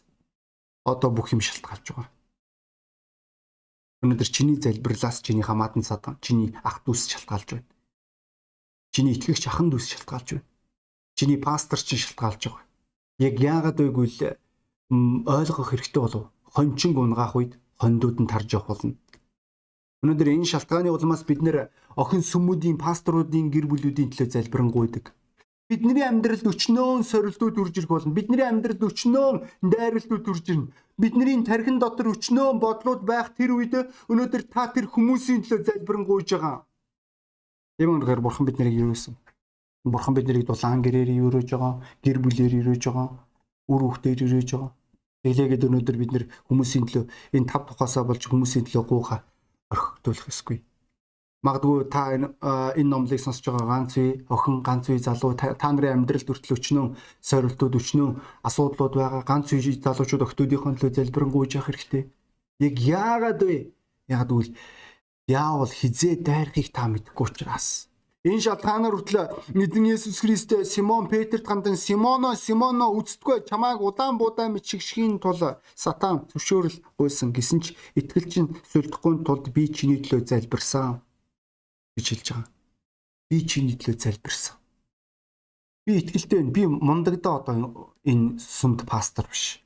одоо 0.88 1.12
бүх 1.12 1.36
юм 1.36 1.44
шалтгаалж 1.44 1.92
байгаа. 1.92 2.08
Өнөөдөр 4.00 4.30
чиний 4.32 4.56
залбирлаас 4.64 5.20
чиний 5.28 5.44
хамаатан 5.44 5.84
садан, 5.84 6.16
чиний 6.24 6.56
ах 6.64 6.80
дүүс 6.88 7.12
шалтгаалж 7.12 7.60
байна. 7.60 7.68
Чиний 8.96 9.20
итгэгч 9.20 9.44
ахан 9.52 9.68
дүүс 9.76 9.92
шалтгаалж 9.92 10.40
байна. 10.40 10.48
Чиний 11.20 11.36
пастор 11.36 11.84
чинь 11.84 12.00
шалтгаалж 12.00 12.48
байгаа. 12.48 12.64
Яг 13.20 13.36
яагаад 13.44 13.76
вэ 13.76 13.92
гэвэл 13.92 14.40
ойлгох 15.28 15.68
хэрэгтэй 15.68 16.00
болов. 16.00 16.32
Хончин 16.48 16.96
унгаах 16.96 17.36
үед 17.36 17.60
хондууд 17.82 18.18
нь 18.22 18.32
тарж 18.32 18.54
явах 18.54 18.68
болно. 18.70 18.94
Өнөөдөр 20.04 20.30
энэ 20.36 20.52
шалтгааны 20.52 20.92
улмаас 20.92 21.24
бид 21.28 21.42
нэр 21.44 21.58
охин 22.00 22.24
сүмүүдийн 22.24 22.78
пасторуудын 22.80 23.52
гэр 23.52 23.66
бүлүүдийн 23.68 24.12
төлөө 24.12 24.28
залбирanгуйдаг. 24.32 25.06
Бидний 25.70 26.02
амьдралд 26.02 26.48
өчнөөн 26.50 27.04
сорилтууд 27.06 27.60
үрж 27.62 27.76
ирэх 27.78 27.92
болно. 27.94 28.16
Бидний 28.18 28.42
амьдралд 28.42 28.82
өчнөөн 28.90 29.36
дайралтууд 29.62 30.26
үрж 30.32 30.46
ирнэ. 30.50 30.72
Бидний 30.98 31.38
тархин 31.46 31.78
дотор 31.78 32.10
өчнөөн 32.16 32.58
бодлууд 32.64 33.06
байх 33.06 33.38
тэр 33.38 33.54
үед 33.54 33.76
өнөөдөр 34.10 34.44
та 34.50 34.74
тэр 34.74 34.90
хүмүүсийн 34.90 35.46
төлөө 35.46 35.68
залбирanгуйж 35.68 36.30
байгаа. 36.34 36.66
Тийм 37.78 37.90
үнэхээр 37.94 38.22
бурхан 38.24 38.50
биднийг 38.50 38.74
юу 38.82 38.98
гэсэн? 38.98 39.14
Бурхан 39.86 40.18
биднийг 40.18 40.50
дулаан 40.50 40.82
гэрээр 40.82 41.12
өрөөж 41.28 41.50
байгаа, 41.54 41.74
гэр 42.02 42.18
бүлээр 42.18 42.54
өрөөж 42.60 42.84
байгаа, 42.90 43.08
үр 43.70 43.82
хөвгтөөр 43.86 44.20
өрөөж 44.26 44.50
байгаа. 44.52 44.72
Тэглээгээд 45.24 45.68
өнөөдөр 45.68 45.98
бид 46.00 46.12
нэр 46.16 46.26
хүмүүсийн 46.48 46.88
төлөө 46.88 47.06
энэ 47.36 47.50
тав 47.52 47.68
тухаасаа 47.68 48.08
болж 48.08 48.24
хүмүүсийн 48.24 48.66
төлөө 48.72 48.84
гууха 48.88 49.18
орхигдуулах 49.68 50.32
эсгүй. 50.32 50.64
Магадгүй 51.44 51.88
та 51.92 52.16
энэ 52.16 52.28
энэ 52.80 52.92
номлыг 52.92 53.20
сонсож 53.20 53.44
байгаа 53.48 53.68
ганц 53.68 54.00
үе 54.00 54.24
охин 54.32 54.64
ганц 54.64 54.88
үе 54.88 55.00
залуу 55.00 55.36
та 55.36 55.56
нарын 55.56 56.04
амьдралд 56.04 56.28
хүртэл 56.28 56.56
өчнөө 56.56 56.86
сорилтууд 57.20 57.76
өчнөө 57.80 58.10
асуудлууд 58.48 58.94
байгаа 58.96 59.24
ганц 59.28 59.52
үе 59.52 59.60
залуучууд 59.60 60.24
охтуудынхон 60.24 60.76
төлөө 60.80 60.96
залбирanгуйж 60.96 61.52
явах 61.56 61.68
хэрэгтэй. 61.72 62.04
Яг 62.64 62.76
яагаад 62.80 63.40
вэ? 63.44 63.58
Яагаад 64.08 64.32
гэвэл 64.32 64.56
яавал 65.28 65.72
хизээ 65.80 66.16
дайрахыг 66.28 66.68
та 66.72 66.88
мэдгүй 66.88 67.28
учраас 67.28 67.89
Энэ 68.28 68.44
шалтгаанаар 68.44 68.96
хүртэл 69.00 69.32
эзэн 69.56 69.86
Есүс 69.96 70.20
Христ 70.20 70.52
Симон 70.68 71.08
Петрт 71.08 71.48
хандан 71.48 71.80
Симоно 71.80 72.36
Симоно 72.36 72.92
үздэггүй 72.92 73.48
чамайг 73.48 73.80
удаан 73.80 74.20
буудаан 74.20 74.52
мэд 74.60 74.68
шигшхийн 74.68 75.24
тул 75.24 75.40
сатан 75.72 76.28
зөвшөөрөл 76.28 76.84
байсан 77.00 77.32
гэсэн 77.32 77.64
ч 77.64 77.80
итгэлч 77.96 78.34
нь 78.44 78.52
сүлдэхгүй 78.76 79.24
тулд 79.24 79.48
би 79.56 79.72
чиний 79.72 80.04
төлөө 80.04 80.28
залбирсан 80.28 81.00
гэж 81.96 82.06
хэлж 82.12 82.28
байгаа. 82.36 82.52
Би 83.32 83.38
чиний 83.48 83.80
төлөө 83.80 83.96
залбирсан. 84.04 84.60
Би 85.88 86.04
итгэлтэй 86.04 86.44
байна. 86.44 86.52
Би 86.52 86.64
мундагдаа 86.68 87.40
одоо 87.40 87.56
энэ 88.04 88.36
сүмд 88.36 88.84
пастор 88.84 89.32
биш. 89.32 89.64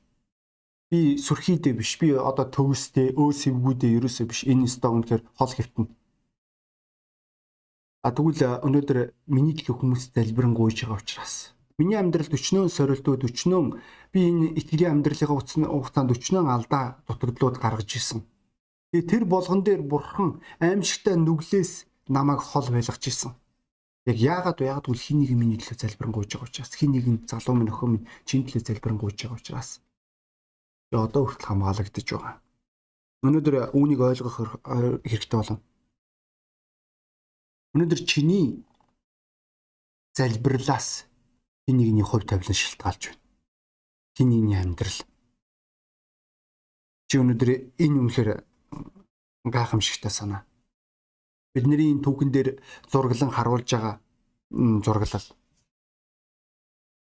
Би 0.94 1.18
сүрхийдээ 1.18 1.74
биш. 1.74 1.98
Би 1.98 2.14
одоо 2.14 2.46
төгсдөө 2.46 3.18
өөс 3.18 3.50
эвгүүдээ 3.50 3.98
ерөөсөө 3.98 4.26
биш. 4.30 4.46
Энэ 4.46 4.70
стог 4.70 4.94
үнэхээр 4.94 5.22
хол 5.34 5.52
хэвтэн 5.58 5.90
А 8.04 8.12
тэгвэл 8.12 8.60
өнөөдөр 8.68 8.98
миний 9.32 9.56
төлөө 9.56 9.80
хүмүүс 9.80 10.12
залбирanгуйж 10.12 10.84
байгаа 10.84 11.00
учраас 11.00 11.56
миний 11.80 11.96
амьдралд 11.96 12.36
өчнөө 12.36 12.68
сорилтууд 12.68 13.24
өчнөө 13.24 13.62
би 14.12 14.20
энэ 14.28 14.52
итгэлийн 14.60 15.00
амьдралынхаа 15.00 15.40
хугацаанд 15.72 16.12
өчнөө 16.12 16.44
алдаа 16.44 17.00
дутагдлууд 17.08 17.56
гаргаж 17.58 17.90
ирсэн. 17.96 18.20
Тэгээ 18.92 19.08
тэр 19.08 19.24
болгон 19.24 19.64
дээр 19.64 19.82
бурхан 19.82 20.44
аимшигтай 20.60 21.16
нүглээс 21.16 21.88
намайг 22.12 22.44
хол 22.44 22.68
байлгаж 22.68 23.02
исэн. 23.08 23.32
Яг 24.04 24.16
яагаад 24.20 24.60
яагаад 24.60 24.86
үл 24.92 25.00
хин 25.00 25.24
нэг 25.24 25.32
миний 25.32 25.56
төлөө 25.56 25.80
залбирanгуйж 25.80 26.30
байгаа 26.36 26.48
учраас 26.52 26.76
хин 26.76 26.92
нэг 26.92 27.06
нь 27.08 27.24
залуу 27.24 27.56
минь 27.56 27.72
охин 27.72 27.90
минь 27.90 28.06
чиний 28.28 28.46
төлөө 28.52 28.68
залбирanгуйж 28.68 29.16
байгаа 29.24 29.40
учраас 29.40 29.80
одоо 30.92 31.24
хүртэл 31.24 31.48
хамгаалагдаж 31.48 32.06
байгаа. 32.06 32.34
Өнөөдөр 33.24 33.54
үүнийг 33.72 34.00
ойлгох 34.04 34.36
хэрэгтэй 35.08 35.38
болно. 35.40 35.58
Өнөөдөр 37.74 38.00
чиний 38.06 38.62
залбирлаас 40.14 41.06
хин 41.66 41.76
нэгний 41.78 42.06
хувь 42.06 42.26
тавилан 42.26 42.54
шилтгаалж 42.54 43.02
байна. 43.10 43.22
Хин 44.16 44.28
нэгний 44.30 44.58
амьдрал. 44.62 45.00
Чи 47.10 47.18
өнөөдөр 47.18 47.50
энэ 47.82 47.98
үнэхээр 47.98 48.30
гайхамшигтай 49.50 50.10
санаа 50.14 50.46
бидний 51.54 51.94
түүхэн 52.02 52.30
дээр 52.34 52.48
зураглан 52.90 53.30
харуулж 53.30 53.70
байгаа 53.70 53.94
зураглал. 54.82 55.28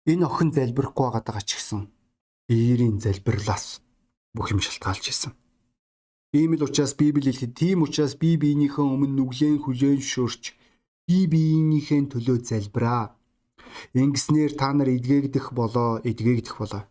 Энэ 0.05 0.25
охин 0.29 0.53
залбирахгүй 0.53 1.09
байгаа 1.09 1.41
ч 1.41 1.57
гэсэн 1.57 1.89
биеийн 2.47 3.01
залбирлаас 3.01 3.81
бүх 4.37 4.53
юм 4.53 4.61
шалтгаалж 4.61 5.09
исэн. 5.09 5.33
Тийм 6.33 6.53
л 6.57 6.63
учраас 6.67 6.93
Библи 6.99 7.31
хэлэхэд 7.31 7.53
тийм 7.55 7.77
учраас 7.85 8.13
би 8.21 8.35
биенийхээ 8.41 8.85
өмнө 8.93 9.15
нүглэн 9.15 9.57
хүлээн 9.63 10.01
шөрч 10.03 10.43
би 11.07 11.17
биенийхээ 11.31 12.01
төлөө 12.11 12.37
залбираа. 12.49 13.15
Ингэснээр 13.95 14.53
та 14.59 14.73
нар 14.73 14.89
эдгээгдэх 14.97 15.55
болоо, 15.59 16.03
эдгээгдэх 16.09 16.55
болоо. 16.59 16.83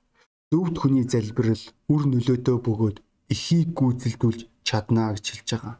Зөвхт 0.50 0.76
хүний 0.80 1.04
залбирал 1.04 1.64
үр 1.92 2.02
нөлөөтэй 2.08 2.56
бөгөөд 2.66 2.96
эхийг 3.32 3.68
гүйцэлдүүлж 3.78 4.40
чаднаа 4.68 5.12
гэж 5.14 5.24
хэлж 5.30 5.48
байгаа 5.52 5.76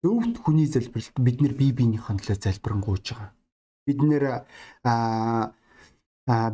өвд 0.00 0.40
хүний 0.40 0.64
залбиралд 0.64 1.16
бид 1.20 1.38
нэр 1.44 1.54
бие 1.60 1.76
биенийхэн 1.76 2.16
төлөө 2.16 2.40
залбирanгуйж 2.40 3.04
байгаа. 3.12 3.30
Бид 3.84 4.00
нэр 4.00 4.24
аа 4.88 5.52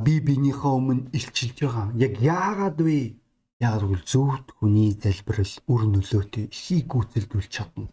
бие 0.02 0.20
биенийхээ 0.26 0.72
өмнө 0.78 1.14
илчилж 1.14 1.58
байгаа. 1.62 1.86
Яг 1.94 2.18
яагаад 2.18 2.78
вэ? 2.82 3.14
Яагаад 3.56 3.88
гэвэл 3.88 4.04
зөвхт 4.04 4.48
хүний 4.60 4.92
залбирал 4.92 5.54
үр 5.72 5.82
нөлөөтэй 5.88 6.52
ихийг 6.52 6.92
гүйцэлдүүлж 6.92 7.48
чадна. 7.48 7.88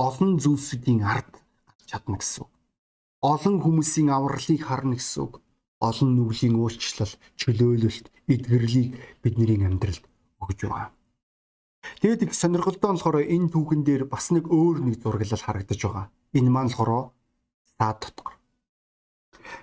Олон 0.00 0.40
зүйлсүүдийн 0.40 1.04
ард 1.04 1.36
чадна 1.84 2.16
гэсэн 2.16 2.48
үг. 2.48 2.52
Олон 3.20 3.60
хүмүүсийн 3.60 4.08
авралыг 4.08 4.62
харна 4.64 4.96
гэсэн 4.96 5.20
үг. 5.28 5.44
Олон 5.84 6.16
нүглийн 6.16 6.56
уучлал, 6.56 7.12
чөлөөлөлт, 7.36 8.08
эдгэрлийг 8.24 8.96
бидний 9.20 9.60
амьдралд 9.60 10.04
өгж 10.40 10.64
байгаа. 10.64 10.96
Тэгээд 12.00 12.24
их 12.24 12.32
сонирхолтой 12.32 12.96
болохоор 12.96 13.20
энэ 13.20 13.52
түүхэн 13.52 13.82
дээр 13.84 14.02
бас 14.08 14.32
нэг 14.32 14.48
өөр 14.48 14.80
нэг 14.80 15.04
зураглал 15.04 15.44
харагдаж 15.44 15.80
байгаа. 15.84 16.06
Энэ 16.32 16.50
маань 16.50 16.72
болохоор 16.72 17.12
саад 17.76 18.00
дотгор. 18.00 18.34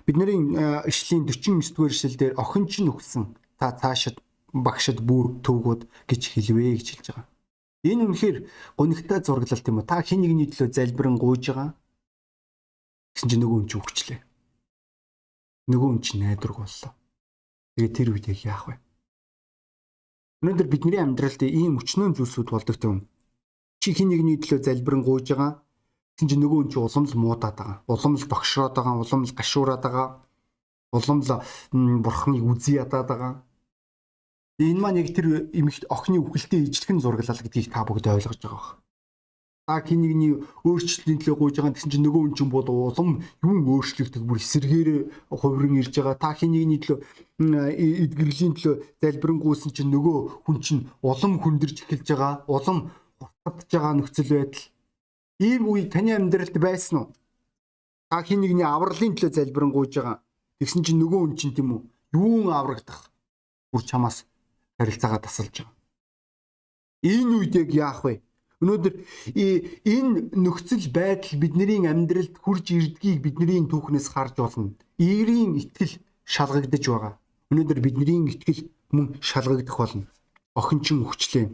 Бидний 0.06 0.56
ишлийн 0.88 1.26
49 1.26 1.74
дугаар 1.74 1.92
ишлэл 1.92 2.16
дээр 2.16 2.34
охин 2.40 2.64
ч 2.70 2.80
нүгсэн 2.80 3.36
та 3.58 3.74
цаашид 3.76 4.23
багшид 4.54 5.02
бүр 5.02 5.42
төвгүүд 5.42 5.82
гэж 6.06 6.22
хэлвэ 6.38 6.78
гэж 6.78 6.88
хэлж 6.94 7.06
байгаа. 7.10 7.26
Энэ 7.84 8.06
үнэхээр 8.08 8.36
гонигтай 8.78 9.20
зураглал 9.20 9.60
тийм 9.60 9.82
үү? 9.82 9.84
Та 9.84 10.00
хин 10.00 10.22
нэгний 10.24 10.48
төлөө 10.48 10.72
залбирэн 10.72 11.18
гуйж 11.20 11.52
байгаа. 11.52 11.76
Гэсэн 13.12 13.28
чинь 13.28 13.42
нөгөө 13.44 13.58
хүн 13.60 13.68
ч 13.68 13.72
өгчлээ. 13.76 14.20
Нөгөө 15.68 15.88
хүн 15.90 16.00
ч 16.00 16.06
найдварг 16.16 16.56
боллоо. 16.64 16.92
Тэгээ 17.76 17.92
тэр 17.92 18.08
үед 18.14 18.26
яах 18.46 18.64
вэ? 18.70 18.74
Өнөөдөр 20.40 20.68
бидний 20.70 21.00
амьдралд 21.02 21.42
ийм 21.44 21.76
өчнөө 21.82 22.16
зүйлсүүд 22.16 22.48
болдог 22.48 22.76
юм. 22.88 22.98
Чи 23.84 23.92
хин 23.92 24.08
нэгний 24.08 24.40
төлөө 24.40 24.64
залбирэн 24.64 25.04
гуйж 25.04 25.36
байгаа. 25.36 25.60
Тэгин 26.16 26.30
чи 26.30 26.36
нөгөө 26.40 26.58
хүн 26.64 26.70
чи 26.72 26.78
улам 26.80 27.04
л 27.04 27.16
муудаад 27.20 27.56
байгаа. 27.58 27.76
Улам 27.90 28.14
л 28.16 28.28
тогшроод 28.30 28.72
байгаа, 28.76 28.96
улам 29.02 29.22
л 29.28 29.36
гашуураад 29.36 29.82
байгаа. 29.84 30.08
Улам 30.94 31.18
л 31.20 31.30
бурхныг 32.00 32.42
үзий 32.48 32.80
ядаад 32.80 33.08
байгаа. 33.10 33.32
Энэ 34.62 34.80
маань 34.80 35.00
яг 35.02 35.10
тэр 35.16 35.50
эмэгт 35.50 35.90
охины 35.90 36.18
үхэлтэд 36.22 36.70
ижлэгэн 36.70 37.02
зураглал 37.02 37.42
гэдгийг 37.42 37.72
та 37.74 37.82
бүгд 37.82 38.06
ойлгож 38.06 38.38
байгаа 38.38 38.54
бох 38.54 38.84
та 39.66 39.80
хин 39.80 40.04
нэгний 40.04 40.44
өөрчлөлтийн 40.68 41.18
төлөө 41.24 41.36
гуйж 41.40 41.56
байгаа 41.56 41.72
гэсэн 41.72 41.88
чинь 41.88 42.04
нөгөө 42.04 42.20
хүн 42.20 42.36
чинь 42.36 42.52
бол 42.52 42.68
улам 42.68 43.24
юм 43.40 43.64
өөрчлөгдөх 43.64 44.20
бүр 44.20 44.36
эсэргээр 44.36 44.88
хувиран 45.32 45.80
ирж 45.80 45.94
байгаа. 45.96 46.20
Та 46.20 46.36
хин 46.36 46.52
нэгний 46.52 46.80
төлөө 46.84 47.72
эдгэрлийн 47.72 48.52
төлөө 48.60 48.74
залбирanгүйсэн 49.00 49.72
чинь 49.72 49.88
нөгөө 49.88 50.44
хүн 50.44 50.58
чинь 50.60 50.82
улам 51.00 51.40
хүндэрж 51.40 51.76
эхэлж 51.88 52.08
байгаа 52.12 52.44
улам 52.44 52.92
хурцдж 53.40 53.72
байгаа 53.72 53.92
нөхцөл 53.96 54.36
байдал. 54.36 54.68
Ийм 55.40 55.62
үе 55.64 55.88
таны 55.88 56.12
амьдралд 56.12 56.56
байсан 56.60 56.94
уу? 57.00 57.08
Та 58.12 58.20
хин 58.20 58.44
нэгний 58.44 58.68
авралын 58.68 59.16
төлөө 59.16 59.32
залбирanгуйж 59.32 59.92
байгаа. 59.96 60.20
Тэгсэн 60.60 60.84
чинь 60.84 61.00
нөгөө 61.00 61.20
хүн 61.24 61.34
чинь 61.40 61.56
тийм 61.56 61.72
үү? 61.72 61.80
Юун 62.12 62.52
аврагдах? 62.52 63.08
Бүр 63.72 63.80
чамаас 63.80 64.28
харилцаагаа 64.78 65.20
тасалж 65.24 65.54
байгаа 65.62 65.74
энэ 67.04 67.32
үед 67.38 67.54
яг 67.62 67.70
яах 67.74 68.00
вэ 68.04 68.14
Өнөөдөр 68.64 68.94
энэ 69.36 70.32
нөхцөл 70.40 70.88
байдал 70.88 71.36
бидний 71.36 71.84
амьдралд 71.84 72.34
хурж 72.40 72.72
ирдгийг 72.72 73.20
бидний 73.20 73.60
түүхнээс 73.68 74.08
харж 74.14 74.40
болно. 74.40 74.72
Игрийн 74.96 75.52
итгэл 75.60 76.00
шалгагдаж 76.24 76.84
байгаа. 76.88 77.14
Өнөөдөр 77.52 77.78
бидний 77.84 78.24
итгэл 78.32 78.64
мөн 78.94 79.06
шалгагдах 79.20 79.76
болно. 79.76 80.06
Охинчин 80.56 81.04
өгчлээ. 81.04 81.52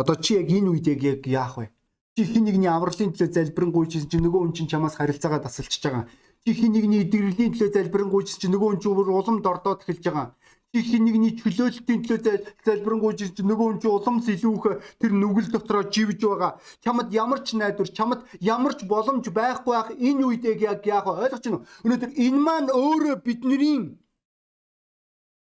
Одоо 0.00 0.16
чи 0.24 0.40
яг 0.40 0.48
энэ 0.48 0.70
үед 0.72 0.86
яг 0.88 1.26
яах 1.28 1.60
вэ? 1.60 1.68
Чи 2.16 2.24
хин 2.24 2.48
нэгний 2.48 2.72
авралын 2.72 3.12
төлөө 3.12 3.34
залбирanгуйч 3.36 3.92
чи 4.08 4.16
нөгөө 4.24 4.40
хүн 4.40 4.54
чинь 4.56 4.70
чамаас 4.72 4.96
харилцаагаа 4.96 5.44
тасалчж 5.44 5.84
байгаа. 5.84 6.08
Чи 6.46 6.54
хин 6.56 6.72
нэгний 6.72 7.04
эдгэрлийн 7.04 7.52
төлөө 7.52 7.76
залбирanгуйч 7.76 8.40
чи 8.40 8.48
нөгөө 8.48 8.68
хүн 8.72 8.80
чинь 8.80 8.96
улам 8.96 9.44
дордоод 9.44 9.84
эхэлж 9.84 10.04
байгаа 10.08 10.32
чи 10.70 10.82
хин 10.86 11.02
нэгний 11.04 11.34
чөлөөлтийн 11.34 12.02
төлөө 12.06 12.62
залбирanгуйж 12.62 13.34
чи 13.34 13.42
нөгөө 13.42 13.66
хүн 13.66 13.78
чи 13.82 13.88
уламс 13.90 14.26
илүү 14.30 14.54
их 14.54 14.66
тэр 15.02 15.12
нүгэл 15.18 15.50
дотроо 15.50 15.82
живж 15.82 16.22
байгаа. 16.22 16.62
Чамд 16.78 17.10
ямар 17.10 17.42
ч 17.42 17.58
найдвар, 17.58 17.90
чамд 17.90 18.22
ямар 18.38 18.78
ч 18.78 18.86
боломж 18.86 19.26
байхгүй 19.34 19.74
байх 19.74 19.90
энэ 19.98 20.22
үед 20.22 20.46
яг 20.46 21.10
вэ? 21.10 21.26
Ойлгож 21.26 21.42
байна? 21.42 21.66
Өнөөдөр 21.82 22.10
энэ 22.14 22.38
маань 22.38 22.70
өөрөө 22.70 23.16
бидний 23.26 23.98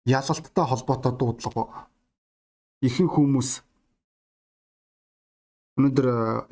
ялалттай 0.04 0.64
холбоотой 0.66 1.12
дуудлага. 1.14 1.88
Ихэнх 2.82 3.14
хүмүүс 3.14 3.62
өнөөдөр 5.78 6.06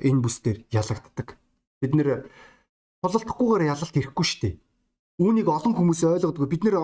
энэ 0.06 0.22
бүс 0.22 0.38
дээр 0.38 0.62
ялагддаг. 0.70 1.36
Бид 1.82 1.92
нэр 1.98 2.30
хололдохгүйгээр 3.02 3.70
ялалт 3.74 3.96
ирэхгүй 3.98 4.26
шүү 4.26 4.40
дээ. 4.42 4.54
Үүнийг 5.22 5.46
олон 5.46 5.74
хүмүүс 5.78 6.02
ойлгодгүй. 6.02 6.48
Бид 6.50 6.62
нэр 6.66 6.76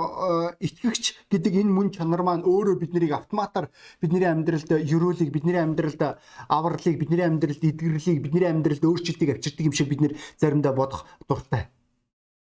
итгэгч 0.62 1.26
гэдэг 1.26 1.58
энэ 1.58 1.74
мөн 1.74 1.90
чанар 1.90 2.22
маань 2.22 2.46
өөрөө 2.46 2.78
биднийг 2.78 3.10
автоматар 3.10 3.66
бидний 3.98 4.22
амьдралд 4.22 4.70
ерөөлийг, 4.78 5.34
бидний 5.34 5.58
амьдралд 5.58 6.22
авралыг, 6.46 6.96
бидний 7.02 7.26
амьдралд 7.26 7.58
эдгэрлийг, 7.58 8.22
бидний 8.22 8.46
амьдралд 8.46 8.84
өөрчлөлтийг 8.86 9.34
авчирдаг 9.34 9.64
юм 9.66 9.74
шиг 9.74 9.90
бид 9.90 10.00
нэр 10.06 10.14
заримдаа 10.38 10.70
бодох 10.70 11.02
дуртай. 11.26 11.66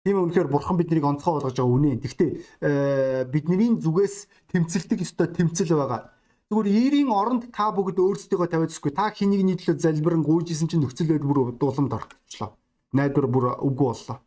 Тийм 0.08 0.24
үнэхээр 0.24 0.48
бурхан 0.48 0.80
биднийг 0.80 1.04
онцгой 1.04 1.44
болгож 1.44 1.60
байгаа 1.60 1.76
үнэ. 1.76 2.00
Гэхдээ 2.00 3.28
бидний 3.28 3.76
зүгээс 3.76 4.16
тэмцэлдэг 4.56 5.04
ёстой 5.04 5.28
тэмцэл 5.36 5.76
байгаа. 5.76 6.16
Зүгээр 6.48 6.68
eerийн 6.80 7.12
оронд 7.12 7.52
та 7.52 7.76
бүгд 7.76 8.00
өөрсдөө 8.00 8.48
тавиадсгүй. 8.48 8.92
Та 8.96 9.12
хэнийг 9.12 9.60
төлөө 9.60 9.84
залбирэн 9.84 10.24
гуйжсэн 10.24 10.72
чинь 10.72 10.84
нөхцөл 10.84 11.12
байдал 11.12 11.28
бүр 11.28 11.40
дууламд 11.60 11.92
орчихлоо. 11.92 12.56
Найдвар 12.96 13.28
бүр 13.28 13.46
үгүй 13.64 13.88
боллоо 13.90 14.20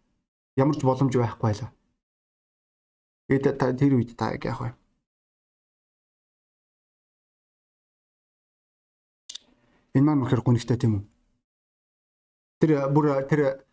ямар 0.57 0.77
ч 0.77 0.83
боломж 0.83 1.13
байхгүй 1.13 1.45
байлаа. 1.53 1.71
Тэгээд 3.29 3.59
та 3.61 3.73
тэр 3.77 3.93
үед 4.01 4.17
та 4.17 4.33
яах 4.33 4.61
вэ? 4.61 4.71
Энэ 9.97 10.05
маань 10.05 10.23
үнэхээр 10.25 10.45
гонигтай 10.45 10.77
тийм 10.81 10.93
үү? 10.97 11.05
Тэр 12.61 12.71
бүр 12.93 13.25
тэр 13.29 13.67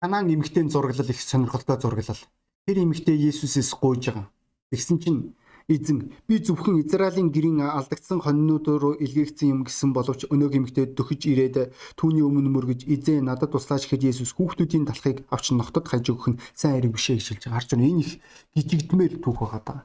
Канаан 0.00 0.30
эмэгтэйн 0.30 0.70
зураглал 0.70 1.10
их 1.10 1.20
сонирхолтой 1.20 1.80
зураглал. 1.80 2.22
Тэр 2.66 2.76
эмэгтэй 2.86 3.18
Есүсээс 3.18 3.74
гуйж 3.74 4.14
байгаа. 4.14 4.30
Тэгсэн 4.70 4.98
чинь 5.02 5.34
Эзэн 5.68 6.16
би 6.24 6.40
зөвхөн 6.40 6.80
Израилийн 6.80 7.28
гэрийн 7.28 7.60
алдагдсан 7.60 8.24
хоньнууд 8.24 8.66
руу 8.80 8.94
илгээгдсэн 9.04 9.52
юм 9.52 9.60
гэсэн 9.68 9.92
боловч 9.92 10.24
өнөөгийн 10.32 10.64
эмэгтэй 10.64 10.96
дөхөж 10.96 11.20
ирээд 11.28 11.56
түүний 11.92 12.24
өмнө 12.24 12.48
мөргөж 12.56 12.88
эзээ 12.88 13.20
надад 13.20 13.52
туслаач 13.52 13.84
гэхэд 13.84 14.08
Есүс 14.08 14.32
хүүхдүүдийн 14.32 14.88
талхыг 14.88 15.28
авч 15.28 15.52
ногтод 15.52 15.84
хаж 15.92 16.08
өгөх 16.08 16.28
нь 16.32 16.40
сайн 16.56 16.80
хэрэг 16.80 16.96
бишээ 16.96 17.20
гэж 17.20 17.26
хэлж 17.28 17.42
байгаа. 17.44 17.56
Харж 17.60 17.68
байна 17.76 17.84
энэ 17.84 18.00
их 18.00 18.12
гжигдмээр 18.56 19.12
түүх 19.20 19.38
байгаа 19.44 19.62
даа. 19.68 19.80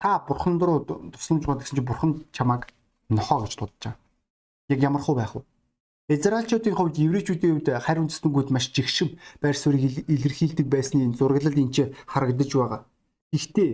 Та 0.00 0.24
бурхан 0.24 0.56
руу 0.56 0.80
тусламж 1.12 1.44
гол 1.44 1.60
гэсэн 1.60 1.76
чинь 1.76 1.84
бурхан 1.84 2.24
чамааг 2.32 2.72
нохоо 3.12 3.44
гэж 3.44 3.60
дуудаж 3.60 3.76
байгаа. 3.84 4.00
Яг 4.72 4.80
ямар 4.80 5.04
хуу 5.04 5.16
байх 5.20 5.36
вэ? 5.36 5.44
Израильчуудын 6.08 6.72
хувьд 6.72 6.96
еврейчүүдийн 7.04 7.60
хувьд 7.60 7.68
харь 7.84 8.00
үндэстнүүд 8.00 8.48
маш 8.48 8.72
жигшим 8.72 9.20
байр 9.44 9.56
суурийг 9.60 10.08
илэрхийлдэг 10.08 10.72
байсны 10.72 11.04
зураглал 11.12 11.52
энэ 11.52 11.72
ч 11.72 11.76
харагдаж 12.08 12.48
байгаа. 12.56 12.80
Гэхдээ 13.28 13.70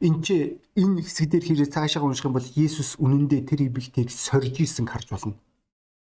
энэ 0.00 0.20
чи 0.22 0.36
энэ 0.76 1.02
хэсэг 1.02 1.26
дээр 1.30 1.44
хэрэг 1.44 1.72
цаашаа 1.72 2.02
унших 2.04 2.28
юм 2.28 2.36
бол 2.36 2.52
Есүс 2.54 3.00
үнэндээ 3.00 3.42
тэр 3.48 3.60
ибэлтийг 3.68 4.10
сорж 4.12 4.54
исэн 4.60 4.86
харж 4.86 5.08
болно. 5.10 5.34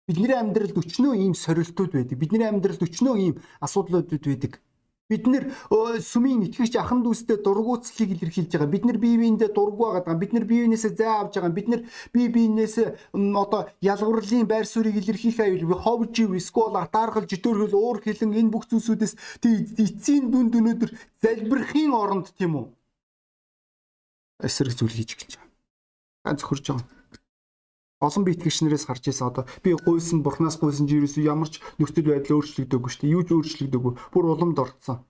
Бидний 0.08 0.32
амьдралд 0.32 0.76
өчнөө 0.76 1.14
ийм 1.20 1.34
сорилтууд 1.36 1.92
байдаг. 1.92 2.16
Бидний 2.16 2.48
амьдралд 2.48 2.80
өчнөө 2.80 3.16
ийм 3.20 3.34
асуудлууд 3.60 4.08
байдаг. 4.08 4.60
Бид 5.08 5.24
нэр 5.24 5.44
сүмийн 6.04 6.44
итгэгч 6.44 6.76
ахан 6.76 7.00
дүүстэй 7.00 7.40
дургуутслыг 7.40 8.12
илэрхийлж 8.12 8.52
байгаа. 8.52 8.68
Бид 8.68 8.84
нэр 8.84 8.98
бие 9.00 9.16
биендээ 9.16 9.56
дургу 9.56 9.88
байгаа. 9.88 10.20
Бид 10.20 10.36
нэр 10.36 10.44
бие 10.44 10.68
биенээсээ 10.68 10.92
зай 11.00 11.08
авч 11.08 11.40
байгаа. 11.40 11.56
Бид 11.56 11.68
нэр 11.72 11.80
бие 12.12 12.28
биенээсээ 12.28 13.16
одоо 13.16 13.72
ялгуурлын 13.80 14.44
байр 14.44 14.68
суурийг 14.68 15.00
илэрхийлэх 15.00 15.40
аюул 15.40 15.80
ховж 15.80 16.12
ив 16.24 16.36
скол 16.44 16.76
атаархал 16.76 17.24
житөрхөл 17.24 17.72
уур 17.72 18.04
хилэн 18.04 18.36
энэ 18.36 18.52
бүх 18.52 18.68
зүйлсүүдээс 18.68 19.40
эцсийн 19.80 20.28
дүн 20.28 20.52
дүнөдөр 20.52 20.92
залбирахын 21.24 21.92
оронд 21.96 22.28
тийм 22.36 22.52
үү? 22.60 22.66
Эсрэг 24.42 24.74
зүйл 24.76 24.94
хийж 24.94 25.10
гэлж 25.18 25.34
байгаа. 25.36 25.52
Ганц 26.24 26.42
хөрж 26.42 26.64
байгаа 26.70 26.98
олон 28.00 28.24
би 28.24 28.32
итгэгч 28.32 28.62
нараас 28.62 28.86
харж 28.86 29.10
ирсэн 29.10 29.26
одоо 29.26 29.44
би 29.62 29.74
гуйсан 29.74 30.22
бурхнаас 30.22 30.56
гуйсан 30.58 30.86
жирээс 30.86 31.18
ямар 31.18 31.50
ч 31.50 31.58
нөхцөл 31.82 32.06
байдал 32.06 32.38
өөрчлөгдөөгүй 32.38 32.90
шүү 32.94 33.02
дээ. 33.02 33.14
Юу 33.14 33.22
ч 33.26 33.30
өөрчлөгдөөгүй. 33.34 33.92
Бүр 34.14 34.24
уламд 34.30 34.58
орцсон. 34.62 35.02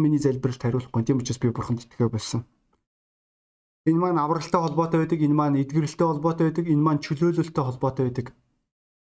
Миний 0.00 0.16
залбиралд 0.16 0.62
хариулахгүй. 0.62 1.04
Тийм 1.04 1.20
учраас 1.20 1.36
би 1.36 1.52
бурханд 1.52 1.84
итгэе 1.84 2.08
болсон. 2.08 2.48
Энэ 3.84 4.00
маань 4.00 4.20
авралтай 4.24 4.60
холбоотой 4.60 5.04
байдаг, 5.04 5.20
энэ 5.20 5.36
маань 5.36 5.60
эдгэрэлтэй 5.60 6.06
холбоотой 6.08 6.44
байдаг, 6.48 6.66
энэ 6.72 6.84
маань 6.84 7.04
чөлөөлөлтэй 7.04 7.64
холбоотой 7.64 8.04
байдаг. 8.08 8.26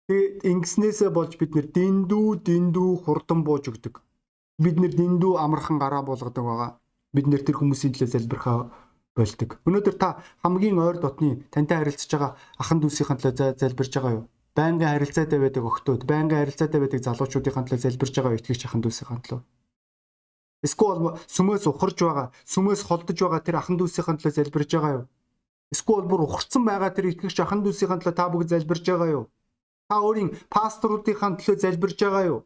Тэгээд 0.10 0.36
ингэснээсээ 0.50 1.10
болж 1.14 1.38
бид 1.38 1.52
нэр 1.54 1.68
дэндүү 1.78 2.28
дэндүү 2.42 2.90
хурдан 3.06 3.42
бууж 3.46 3.70
өгдөг. 3.70 4.02
Бид 4.62 4.78
нэр 4.82 4.94
дэндүү 4.94 5.34
амархан 5.42 5.78
гараа 5.82 6.02
болгодог 6.06 6.46
байгаа. 6.46 6.72
Бид 7.14 7.26
нэр 7.30 7.42
тэр 7.42 7.58
хүмүүсийн 7.58 7.94
төлөө 7.98 8.14
залбирхаа 8.14 8.70
болдог. 9.16 9.58
Өнөөдөр 9.64 9.96
та 9.96 10.10
хамгийн 10.44 10.80
ойр 10.84 11.00
дотны 11.00 11.48
тантай 11.52 11.80
харилцаж 11.80 12.12
байгаа 12.12 12.32
ахын 12.60 12.80
дүүсийн 12.84 13.20
төлөө 13.20 13.56
залбирж 13.62 13.92
байгаа 13.96 14.14
юу? 14.20 14.24
Байнгын 14.56 14.92
харилцаатай 14.92 15.40
байдаг 15.40 15.64
охтууд, 15.64 16.04
байнгын 16.08 16.40
харилцаатай 16.44 16.80
байдаг 16.80 17.02
залуучуудын 17.04 17.66
төлөө 17.66 17.84
залбирж 17.84 18.14
байгаа 18.16 18.38
итгэгч 18.40 18.62
ахын 18.68 18.84
дүүсийн 18.84 19.20
төлөө. 19.24 19.42
Эсвэл 20.64 21.20
сүмөөс 21.36 21.66
ухарж 21.72 21.98
байгаа, 22.04 22.28
сүмөөс 22.44 22.82
холдож 22.88 23.20
байгаа 23.20 23.42
тэр 23.44 23.60
ахын 23.60 23.80
дүүсийн 23.80 24.20
төлөө 24.20 24.36
залбирж 24.36 24.70
байгаа 24.76 24.94
юу? 25.00 25.06
Эсвэл 25.76 26.08
бүр 26.08 26.22
ухарсан 26.28 26.64
байгаа 26.68 26.92
тэр 26.96 27.12
итгэгч 27.12 27.38
ахын 27.44 27.64
дүүсийн 27.64 28.00
төлөө 28.00 28.16
та 28.16 28.32
бүгд 28.32 28.50
залбирж 28.52 28.84
байгаа 28.88 29.10
юу? 29.12 29.26
Та 29.92 29.96
өөрийн 30.02 30.32
пасторуудын 30.50 31.36
төлөө 31.40 31.56
залбирж 31.64 32.00
байгаа 32.00 32.24
юу? 32.32 32.40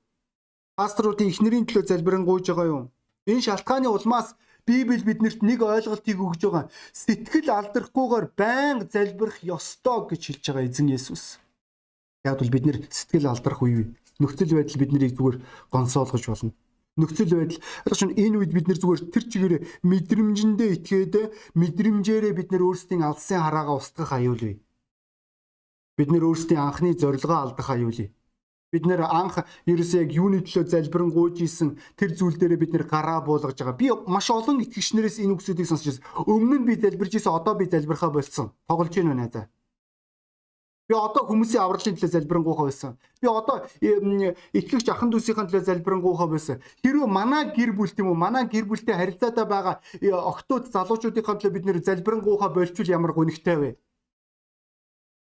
Пасторуудын 0.77 1.29
эхнэрийн 1.29 1.65
төлөө 1.69 1.85
залбирanгуйж 1.93 2.45
байгаа 2.49 2.67
юу? 2.73 2.83
Энэ 3.29 3.45
шалтгааны 3.45 3.87
улмаас 3.87 4.33
Библи 4.69 5.01
биднэрт 5.01 5.41
нэг 5.41 5.65
ойлголтыг 5.65 6.19
өгж 6.21 6.41
байгаа. 6.45 6.69
Сэтгэл 6.93 7.49
алдрахгүйгээр 7.49 8.25
байнга 8.37 8.85
залбирах 8.85 9.41
ёстой 9.41 10.05
гэж 10.05 10.21
хэлж 10.29 10.43
байгаа 10.45 10.69
эзэн 10.69 10.93
Есүс. 10.93 11.41
Яг 12.21 12.37
бол 12.37 12.53
бид 12.53 12.65
нэр 12.69 12.77
сэтгэл 12.93 13.33
алдрах 13.33 13.65
үе. 13.65 13.89
Нөхцөл 14.21 14.53
байдал 14.53 14.77
биднийг 14.77 15.17
зүгээр 15.17 15.37
гонсоолгож 15.73 16.23
болно. 16.29 16.53
Нөхцөл 17.01 17.33
байдал 17.33 17.97
чинь 17.97 18.13
энэ 18.13 18.37
үед 18.37 18.53
бид 18.53 18.69
нэр 18.69 18.77
зүгээр 18.77 19.01
тэр 19.09 19.25
чигээр 19.25 19.55
мэдрэмжэндээ 19.89 20.69
итгээд 20.77 21.15
мэдрэмжээрээ 21.57 22.33
бид 22.37 22.49
нэр 22.53 22.61
өөрсдийн 22.69 23.01
алсын 23.01 23.41
хараагаа 23.41 23.81
устгах 23.81 24.13
аюулгүй. 24.13 24.61
Бид 25.97 26.09
нэр 26.13 26.29
өөрсдийн 26.29 26.61
анхны 26.61 26.93
зорилгоо 26.93 27.39
алдах 27.41 27.73
аюулгүй. 27.73 28.13
Бид 28.69 28.85
нэр 28.85 29.01
анх 29.01 29.41
ерөөсөө 29.65 30.01
яг 30.05 30.11
юуны 30.13 30.39
төлөө 30.45 30.69
залбирanгуйж 30.69 31.41
исэн 31.41 31.69
тэр 31.97 32.13
зүйл 32.13 32.37
дээрээ 32.37 32.61
бид 32.61 32.73
нэр 32.77 32.85
гараа 32.85 33.17
буулгаж 33.25 33.57
байгаа. 33.57 33.73
Би 33.73 33.89
маш 34.05 34.29
олон 34.29 34.61
итгэгчнэрээс 34.61 35.17
энэ 35.25 35.33
үгсүүдийг 35.33 35.65
сонсч 35.65 35.85
байсан. 35.89 36.05
Өмнө 36.29 36.61
нь 36.61 36.67
би 36.69 36.77
залбирж 36.77 37.17
исэн 37.17 37.33
одоо 37.33 37.57
би 37.57 37.65
залбирхаа 37.65 38.13
болсон. 38.13 38.53
Тоглож 38.69 38.93
гин 38.93 39.09
байна 39.09 39.25
за. 39.33 39.49
Би 40.85 40.93
одоо 40.93 41.25
хүмүүсийн 41.25 41.65
авралын 41.65 41.97
төлөө 41.97 42.13
залбирanгуйхаа 42.13 42.65
байсан. 42.69 42.93
Би 43.17 43.25
одоо 43.25 43.65
итгэгч 44.53 44.85
ахын 44.93 45.09
дүүсийн 45.09 45.49
төлөө 45.49 45.65
залбирanгуйхаа 45.65 46.29
байсан. 46.29 46.61
Хэрвээ 46.85 47.09
манай 47.09 47.49
гэр 47.49 47.73
бүл 47.73 47.89
тийм 47.89 48.13
үү 48.13 48.17
манай 48.21 48.45
гэр 48.45 48.69
бүлтэй 48.69 48.93
харилцаатай 48.93 49.45
байгаа 49.49 49.81
охтууд 50.29 50.69
залуучуудын 50.69 51.25
төлөө 51.25 51.53
бид 51.57 51.65
нэр 51.65 51.81
залбирanгуйхаа 51.81 52.53
болчвол 52.53 52.89
ямар 52.89 53.17
гонигтай 53.17 53.57
вэ? 53.57 53.69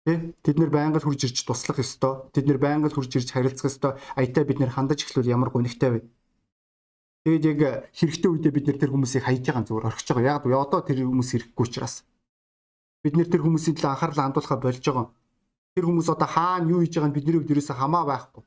Тэ 0.03 0.35
тэд 0.43 0.57
нэр 0.59 0.71
байнга 0.75 0.99
хурж 0.99 1.31
ирж 1.31 1.47
туслах 1.47 1.79
ёстой. 1.79 2.27
Тэд 2.35 2.51
нэр 2.51 2.59
байнга 2.59 2.91
хурж 2.91 3.13
ирж 3.15 3.31
харилцах 3.31 3.71
ёстой. 3.71 3.93
Аятаа 4.19 4.43
бид 4.43 4.59
нэр 4.59 4.75
хандаж 4.75 5.07
эхлүүл 5.07 5.31
ямар 5.31 5.51
гонигтай 5.55 5.91
вэ? 5.95 6.01
Тэгээд 7.23 7.45
яг 7.47 7.61
хэрэгтэй 7.95 8.31
үедээ 8.31 8.53
бид 8.53 8.67
нэр 8.67 8.79
тэр 8.83 8.91
хүмүүсийг 8.91 9.23
хайж 9.23 9.47
байгаа 9.47 9.63
зүгээр 9.63 9.87
орхиж 9.87 10.09
байгаа. 10.11 10.43
Яг 10.43 10.45
одоо 10.51 10.81
тэр 10.83 11.07
хүмүүс 11.07 11.31
ирэхгүй 11.39 11.65
учраас 11.71 12.03
бид 13.07 13.15
нэр 13.15 13.31
тэр 13.31 13.47
хүмүүсийн 13.47 13.79
төлөө 13.79 13.93
анхаарал 13.95 14.23
хандуулахаа 14.27 14.59
болж 14.59 14.83
байгаа. 14.83 15.07
Тэр 15.79 15.85
хүмүүс 15.87 16.09
одоо 16.11 16.29
хаана 16.35 16.67
юу 16.67 16.83
хийж 16.83 16.99
байгааг 16.99 17.11
нь 17.11 17.17
бидний 17.17 17.35
хувьд 17.39 17.53
ерөөсөө 17.55 17.79
хамаа 17.79 18.05
байхгүй 18.11 18.43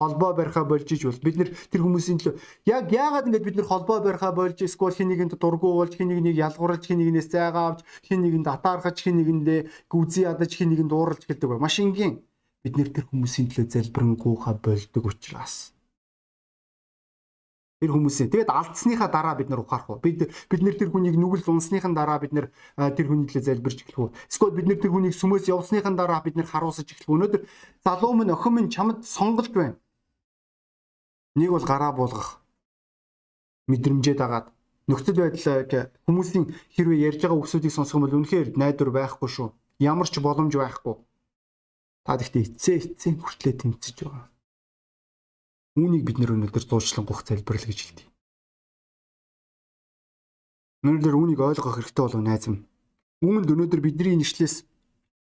холбоо 0.00 0.34
барихаа 0.36 0.64
болж 0.64 0.92
иж 0.92 1.08
бол 1.08 1.20
бид 1.24 1.36
нэр 1.40 1.50
тэр 1.72 1.80
хүмүүсийн 1.80 2.20
төлөө 2.20 2.36
яг 2.68 2.92
яагаад 2.92 3.32
ингэж 3.32 3.44
бид 3.48 3.56
нэр 3.56 3.68
холбоо 3.70 4.04
барихаа 4.04 4.32
болж 4.36 4.60
эсвэл 4.60 4.92
хин 4.92 5.08
нэгэнд 5.08 5.40
дургу 5.40 5.72
болж 5.72 5.96
хин 5.96 6.12
нэгийг 6.12 6.36
ялгуурлаж 6.36 6.84
хин 6.84 7.00
нэгнээс 7.00 7.32
зайгаа 7.32 7.64
авч 7.72 7.80
хин 8.04 8.20
нэгэнд 8.20 8.44
атаархаж 8.44 8.96
хин 9.00 9.16
нэгэндээ 9.24 9.88
гүзий 9.88 10.28
ядаж 10.28 10.52
хин 10.52 10.68
нэгэнд 10.76 10.92
ууралж 10.92 11.24
гэлдэг 11.24 11.48
бай. 11.48 11.60
Маш 11.64 11.80
энгийн. 11.80 12.20
Бид 12.60 12.76
нэр 12.76 12.92
тэр 12.92 13.08
хүмүүсийн 13.08 13.48
төлөө 13.48 13.72
залбирanгуйха 13.72 14.52
болдог 14.60 15.04
учраас. 15.08 15.72
Тэр 17.80 17.92
хүмүүсээ 17.92 18.32
тэгээд 18.32 18.52
алдсныхаа 18.52 19.08
дараа 19.08 19.36
бид 19.36 19.48
нар 19.48 19.60
ухаарах 19.64 19.96
уу? 19.96 20.00
Бид 20.00 20.28
бид 20.28 20.60
нэр 20.64 20.76
тэр 20.76 20.92
хүнийг 20.92 21.16
нүгэл 21.16 21.44
унсныхаа 21.44 21.92
дараа 21.92 22.20
бид 22.20 22.32
нэр 22.32 22.48
тэр 22.76 23.06
хүний 23.08 23.28
төлөө 23.28 23.44
залбирч 23.48 23.84
эхлэх 23.84 24.00
үү? 24.00 24.10
Эсвэл 24.32 24.56
бид 24.56 24.66
нэр 24.68 24.80
тэр 24.80 24.92
хүнийг 24.96 25.12
сүмөөс 25.12 25.44
явсныхаа 25.52 25.92
дараа 25.92 26.24
бид 26.24 26.40
нэр 26.40 26.48
харуулсаж 26.48 26.88
эхлэх 26.88 27.04
үү? 27.04 27.16
Өнөөдөр 27.20 27.42
залуу 27.84 28.16
минь 28.16 28.32
охин 28.32 28.52
минь 28.56 28.72
чамд 28.72 29.04
сонголт 29.04 29.52
байна 29.52 29.76
Нэг 31.36 31.50
бол 31.52 31.64
гараа 31.68 31.92
буулгах 31.92 32.40
мэдрэмжээ 33.68 34.16
дагаад 34.16 34.46
нөхцөл 34.88 35.20
байдлыг 35.20 35.92
хүмүүсийн 36.06 36.44
хэрвээ 36.74 37.04
ярьж 37.12 37.20
байгаа 37.22 37.40
үгсүүдийг 37.42 37.74
сонсох 37.74 37.98
юм 37.98 38.04
бол 38.06 38.16
үнэхээр 38.22 38.56
найдвар 38.56 38.90
байхгүй 38.94 39.28
шүү. 39.28 39.48
Ямар 39.82 40.08
ч 40.08 40.22
боломж 40.22 40.54
байхгүй. 40.56 40.94
Та 42.06 42.16
гэхдээ 42.16 42.42
эцээ 42.46 42.76
эцээ 42.96 43.12
хүртлээ 43.18 43.54
тэмцэж 43.60 43.96
байгаа. 44.06 44.30
Үүнийг 45.76 46.02
бид 46.06 46.16
нэр 46.22 46.32
өнөөдөр 46.38 46.64
зуучлан 46.64 47.04
гух 47.04 47.26
залбирал 47.26 47.66
гэж 47.68 47.78
хэлдэг. 47.82 48.06
Өнөөдөр 50.86 51.14
үүнийг 51.18 51.40
ойлгох 51.42 51.76
хэрэгтэй 51.76 52.02
болов 52.06 52.22
найз 52.22 52.46
минь. 52.48 52.64
Үүнд 53.26 53.50
өнөөдөр 53.52 53.80
бидний 53.82 54.16
нэшлээс 54.16 54.64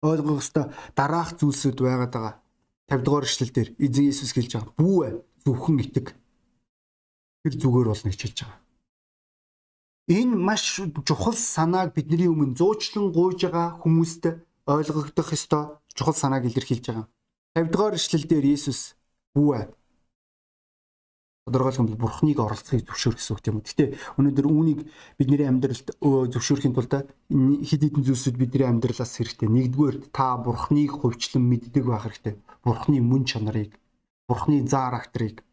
ойлгох 0.05 0.39
ёстой 0.39 0.69
дараах 0.93 1.33
зүйлсүүд 1.35 1.81
байгаад 1.81 2.13
байгаа. 2.13 2.35
50 2.87 3.03
дугаар 3.03 3.25
эшлэл 3.27 3.51
дээр 3.51 3.69
эзэн 3.75 4.05
Иесус 4.07 4.31
хэлж 4.31 4.51
байгаа. 4.53 4.77
Бүү 4.79 4.97
зөвхөн 5.47 5.79
итэг 5.79 6.12
тэр 7.43 7.53
зүгээр 7.55 7.88
болно 7.88 8.12
гэж 8.12 8.21
хэлж 8.21 8.39
байгаа. 8.43 8.60
Энэ 10.07 10.36
маш 10.36 10.63
чухал 11.07 11.36
санааг 11.36 11.95
бидний 11.95 12.27
өмнө 12.27 12.55
зуучлан 12.60 13.12
гуйж 13.15 13.39
байгаа 13.47 13.79
хүмүүст 13.79 14.23
ойлгогдох 14.67 15.29
ёстой 15.31 15.63
чухал 15.95 16.15
санааг 16.15 16.43
илэрхийлж 16.47 16.86
байгаа. 16.88 17.07
50 17.55 17.71
дугаар 17.71 17.95
ишлэл 17.95 18.27
дээр 18.27 18.45
Иесус 18.51 18.95
бүү 19.36 19.71
тодорхойлох 21.47 21.79
юм 21.79 21.88
бол 21.88 22.01
бурхныг 22.03 22.39
оролцохыг 22.39 22.83
зөвшөөрөх 22.83 23.19
гэсэн 23.19 23.33
үг 23.36 23.41
тийм 23.41 23.55
үү. 23.55 23.67
Гэтэ 23.71 23.86
өнөөдөр 24.19 24.47
үүнийг 24.51 24.79
бидний 25.15 25.47
амьдралд 25.47 25.88
зөвшөөрөхийн 26.03 26.75
тулд 26.75 26.91
хэд 26.91 27.81
хэдэн 27.88 28.03
зүйлсүүд 28.03 28.36
бидний 28.36 28.67
амьдралаас 28.67 29.15
хэрэгтэй. 29.15 29.47
Нэгдүгээр 29.47 30.12
та 30.12 30.36
бурхныг 30.43 30.91
хувьчлан 30.91 31.43
мэддэг 31.47 31.83
байх 31.88 32.03
хэрэгтэй. 32.03 32.36
Бурхны 32.67 32.99
мөн 32.99 33.23
чанарыг 33.23 33.71
Бурхны 34.27 34.67
заа 34.67 34.91
характерыг 34.91 35.47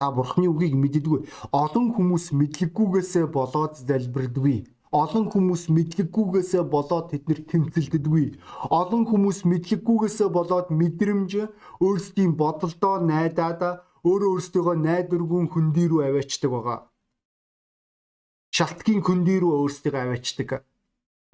та 0.00 0.08
Бурхны 0.16 0.48
үгийг 0.48 0.74
мэддэггүй. 0.80 1.28
Олон 1.52 1.92
хүмүүс 1.92 2.32
мэдлэггүйгээсээ 2.32 3.26
болоод 3.36 3.76
залбирдаггүй. 3.84 4.64
Олон 4.96 5.28
хүмүүс 5.28 5.68
мэдлэггүйгээсээ 5.76 6.64
болоод 6.72 7.12
тэднэр 7.12 7.40
тэмцэлддэггүй. 7.50 8.26
Олон 8.72 9.04
хүмүүс 9.04 9.44
мэдлэггүйгээсээ 9.44 10.28
болоод 10.32 10.72
мэдрэмж 10.72 11.30
өөрсдийн 11.84 12.32
бодолдоо 12.40 13.04
найдаад 13.04 13.84
өөрөө 14.08 14.30
өөрсдийгөө 14.40 14.76
найдваргүй 14.88 15.42
хөндий 15.52 15.86
рүү 15.92 16.00
аваачдаг 16.08 16.50
байгаа. 16.50 16.78
Шалтгийн 18.56 19.04
хөндий 19.04 19.38
рүү 19.44 19.52
өөрсдийгөө 19.60 20.00
аваачдаг. 20.00 20.50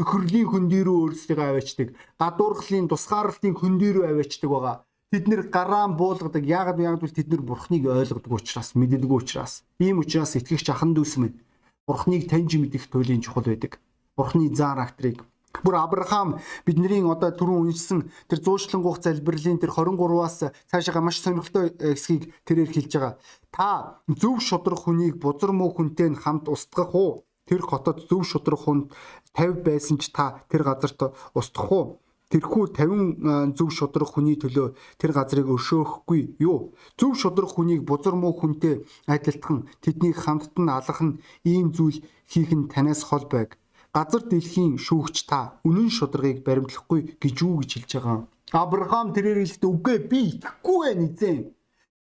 Төхөрлийн 0.03 0.51
хөндий 0.51 0.83
рүү 0.83 0.99
өөрсдийгөө 1.07 1.47
аваачдаг. 1.55 1.89
Гадуурхлын 2.19 2.91
тусгаарлалтын 2.91 3.55
хөндий 3.55 3.95
рүү 3.95 4.05
аваачдаг 4.11 4.51
байгаа 4.51 4.86
Бид 5.13 5.29
нэр 5.29 5.47
гараан 5.49 5.97
буулгадаг. 5.97 6.43
Яагаад 6.43 6.83
яагаад 6.83 7.03
бол 7.03 7.15
тэд 7.15 7.31
нар 7.31 7.43
бурхныг 7.47 7.87
ойлгодог 7.87 8.33
учраас, 8.33 8.75
мэддэг 8.75 9.11
учраас. 9.11 9.63
Ийм 9.79 10.03
учраас 10.03 10.35
итгэгч 10.35 10.71
ахан 10.71 10.95
дүүс 10.95 11.17
минь 11.23 11.39
бурхныг 11.87 12.27
таньж 12.27 12.59
мэдэх 12.59 12.91
туйлын 12.91 13.23
чухал 13.23 13.47
байдаг. 13.47 13.79
Бурхны 14.19 14.51
зан 14.51 14.75
характерыг 14.83 15.23
Бүр 15.65 15.77
Авраам 15.81 16.37
бидний 16.67 17.01
одоо 17.01 17.31
түрүүн 17.33 17.71
уншсан 17.71 18.03
тэр 18.29 18.43
зуушлангуух 18.45 19.01
залбирлын 19.01 19.61
тэр 19.63 19.73
23-аас 19.73 20.53
цаашаа 20.69 21.01
маш 21.01 21.21
сонирхолтой 21.23 21.73
э, 21.79 21.95
хэсгийг 21.95 22.29
тэрээр 22.45 22.71
хэлж 22.73 22.93
байгаа. 22.93 23.15
Та 23.51 24.03
зөв 24.09 24.43
шудрах 24.43 24.85
хүнийг 24.85 25.17
бузар 25.23 25.53
муу 25.57 25.73
хүнтэй 25.73 26.13
хамт 26.13 26.49
устгах 26.53 26.93
уу? 26.95 27.25
Тэр 27.49 27.63
хотод 27.63 28.05
зөв 28.11 28.27
шудрах 28.27 28.67
хүн 28.67 28.91
50 29.33 29.65
байсан 29.65 29.97
ч 29.97 30.13
та 30.13 30.45
тэр 30.51 30.67
газарт 30.67 31.15
устгах 31.33 31.73
уу? 31.73 31.85
Тэрхүү 32.33 32.65
50 32.75 33.55
зөв 33.55 33.71
шудрах 33.71 34.11
хүний 34.19 34.35
төлөө 34.35 34.75
тэр 34.99 35.11
газрыг 35.15 35.47
өршөөхгүй 35.47 36.43
юу? 36.43 36.75
Зөв 36.99 37.15
шудрах 37.15 37.55
хүнийг 37.55 37.87
бузар 37.87 38.19
муу 38.19 38.35
хүнтэй 38.35 38.83
адилтхан 39.07 39.71
тэднийг 39.79 40.19
хамтд 40.19 40.59
нь 40.59 40.67
алах 40.67 41.01
нь 41.07 41.19
ийм 41.47 41.71
зүйл 41.71 42.03
хийх 42.27 42.51
нь 42.51 42.67
танаас 42.67 43.07
хол 43.07 43.31
байг. 43.31 43.55
Газар 43.95 44.27
дэлхийн 44.27 44.75
шүүгч 44.75 45.17
та 45.31 45.63
үнэн 45.63 45.91
шударгыг 45.95 46.43
баримтлахгүй 46.43 47.15
гэж 47.23 47.35
юу 47.47 47.63
гэж 47.63 47.71
хэлж 47.87 47.91
байгаа. 47.95 48.19
Авраам 48.51 49.15
тэрээр 49.15 49.47
хэлэхдээ 49.47 49.71
үгүй 49.71 49.99
би 50.11 50.19
итгэхгүй 50.35 50.79
байна 50.83 51.07
эзэн. 51.07 51.39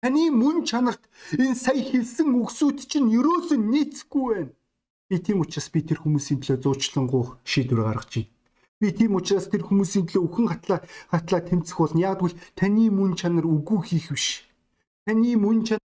Таны 0.02 0.22
мөн 0.34 0.66
чанарт 0.66 1.06
энэ 1.38 1.54
сая 1.54 1.78
хэлсэн 1.78 2.34
үгсүүд 2.34 2.78
чинь 2.90 3.14
ерөөсөө 3.14 3.58
нийцэхгүй 3.62 4.24
байна. 4.34 4.52
Би 5.08 5.16
тийм 5.22 5.38
учраас 5.40 5.70
би 5.70 5.80
тэр 5.86 6.02
хүмүүсийн 6.02 6.42
төлөө 6.42 6.62
зуучлангуй 6.66 7.24
шийдвэр 7.46 7.86
гаргаж 7.86 8.10
байна 8.10 8.35
Би 8.76 8.92
тийм 8.92 9.16
учраас 9.16 9.48
тэр 9.48 9.64
хүмүүсийн 9.64 10.04
төлөө 10.04 10.24
өхөн 10.28 10.46
хатлаа 10.52 10.80
хатлаа 11.08 11.40
тэмцэх 11.40 11.80
болно. 11.80 11.96
Яг 11.96 12.20
бол 12.20 12.34
таны 12.52 12.92
мөн 12.92 13.16
чанар 13.16 13.48
үгүй 13.48 13.80
хийх 13.88 14.12
биш. 14.12 14.44
Таны 15.08 15.32
мөн 15.40 15.64
чанар 15.64 15.88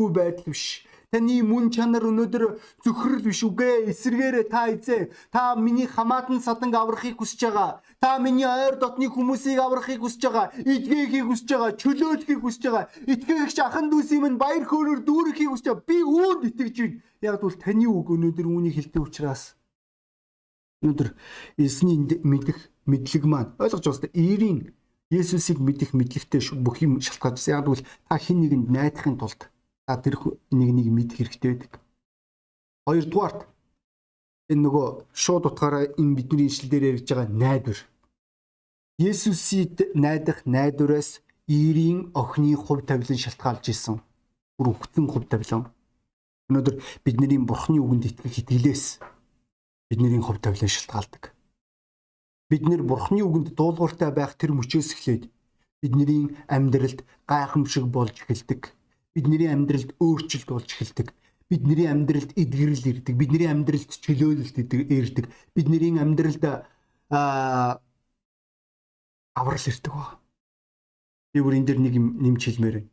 үгүй 0.00 0.10
байдал 0.16 0.48
биш. 0.48 0.80
Таны 1.12 1.36
мөн 1.44 1.68
чанар 1.76 2.08
өнөөдөр 2.08 2.44
зөвхөрл 2.88 3.20
биш 3.20 3.44
үгүй 3.44 3.92
эсэргээрээ 3.92 4.48
та 4.48 4.72
эзээ 4.72 5.12
та 5.28 5.60
миний 5.60 5.84
хамаатан 5.84 6.40
саданг 6.40 6.72
аврахыг 6.72 7.20
хүсэж 7.20 7.52
байгаа. 7.52 7.84
Та 8.00 8.16
миний 8.16 8.48
ойр 8.48 8.80
дотны 8.80 9.12
хүмүүсийг 9.12 9.60
аврахыг 9.60 10.00
хүсэж 10.00 10.22
байгаа. 10.24 10.56
Идгээхийг 10.64 11.28
хүсэж 11.28 11.48
байгаа. 11.52 11.76
Чөлөөлөхийг 11.76 12.40
хүсэж 12.40 12.62
байгаа. 12.64 12.88
Итгэгч 13.12 13.60
ахын 13.60 13.92
дүүсийн 13.92 14.24
минь 14.24 14.40
баяр 14.40 14.64
хөөрөөр 14.64 15.04
дүүрэхийг 15.04 15.52
хүсэж 15.52 15.66
байгаа. 15.68 15.84
Би 15.84 16.00
үүнд 16.00 16.48
итгэж 16.48 16.76
байна. 16.80 16.96
Яг 17.28 17.44
бол 17.44 17.56
таны 17.60 17.84
үг 17.84 18.08
өнөөдөр 18.08 18.46
үүнийг 18.48 18.74
хэлдэг 18.80 19.04
учраас 19.04 19.52
өнөөдөр 20.86 21.10
эзний 21.58 21.98
мэдэх 22.22 22.70
мэдлэг 22.86 23.24
маань 23.26 23.50
ойлгож 23.58 23.82
байгаа 23.82 24.06
хэвээр 24.06 24.14
eerийн 24.14 24.58
Есүсийг 25.10 25.58
мэдэх 25.62 25.94
мэдлэгтэй 25.94 26.42
бүх 26.62 26.82
юм 26.82 26.98
шалтгаалж 26.98 27.42
яг 27.46 27.66
бол 27.70 27.78
та 27.78 28.18
хин 28.18 28.42
нэгэнд 28.42 28.66
найдахын 28.70 29.18
тулд 29.18 29.50
та 29.86 29.94
тэр 30.02 30.18
нэг 30.50 30.70
нэг 30.74 30.86
мэдэх 30.90 31.18
хэрэгтэй 31.22 31.50
байдаг. 31.54 31.72
Хоёрдугаарт 32.86 33.46
энэ 34.50 34.62
нөгөө 34.66 34.86
шууд 35.14 35.46
утгаараа 35.46 35.94
энэ 35.94 36.16
бидний 36.18 36.50
ишлэл 36.50 36.70
дээр 36.70 36.84
ярьж 36.90 37.06
байгаа 37.06 37.30
найдвар. 37.30 37.78
Есүсийг 38.98 39.78
найдах 39.94 40.42
найдвараас 40.42 41.22
eerийн 41.46 42.10
охины 42.10 42.58
хувь 42.58 42.82
тавилан 42.82 43.18
шалтгаалж 43.22 43.64
исэн. 43.70 44.02
Бүр 44.58 44.74
өгцөн 44.74 45.06
хувь 45.06 45.30
тавилан. 45.30 45.70
Өнөөдөр 46.50 46.82
бидний 47.06 47.38
бурхны 47.38 47.78
үгэнд 47.78 48.10
итгэх 48.10 48.42
итгэлээс 48.42 48.98
бидний 49.90 50.20
хувь 50.20 50.40
тавилан 50.40 50.68
шалтгаалдаг. 50.68 51.34
Бид 52.50 52.62
нэр 52.62 52.82
Бурхны 52.82 53.22
үгэнд 53.22 53.54
дуулууртай 53.58 54.10
байх 54.14 54.34
тэр 54.38 54.54
мөчөөс 54.54 54.94
эхлээд 54.94 55.30
бидний 55.82 56.36
амьдралд 56.46 57.02
гайхамшиг 57.26 57.86
болж 57.86 58.14
эхэлдэг. 58.22 58.70
Бидний 59.14 59.50
амьдралд 59.50 59.94
өөрчлөлт 59.98 60.48
болж 60.50 60.68
эхэлдэг. 60.70 61.08
Бидний 61.50 61.86
амьдралд 61.86 62.34
эдгэрэл 62.34 62.86
ирдэг. 62.90 63.14
Бидний 63.14 63.46
амьдралд 63.46 63.90
чөлөөлөлт 64.02 64.56
ирдэг. 64.58 65.26
Бидний 65.54 65.98
амьдралд 65.98 66.42
аа 67.10 67.80
аврал 69.34 69.66
ирдэг 69.70 69.92
ба. 69.92 70.18
Би 71.32 71.40
бүр 71.42 71.58
энэ 71.58 71.66
дэр 71.66 71.78
нэг 71.78 71.94
юм 71.94 72.06
нэмж 72.18 72.42
хэлмээр 72.46 72.76
байна. 72.78 72.90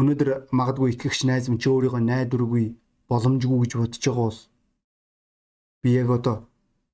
Өнөөдөр 0.00 0.28
магадгүй 0.52 0.96
итгэгч 0.96 1.24
найз 1.28 1.48
минь 1.48 1.60
ч 1.60 1.68
өөрийгөө 1.68 2.00
найдваргүй 2.02 2.66
боломжгүй 3.08 3.58
гэж 3.62 3.72
бодож 3.76 4.00
байгаа 4.00 4.26
бол 4.26 4.40
Би 5.82 5.96
яг 5.96 6.10
одоо 6.12 6.44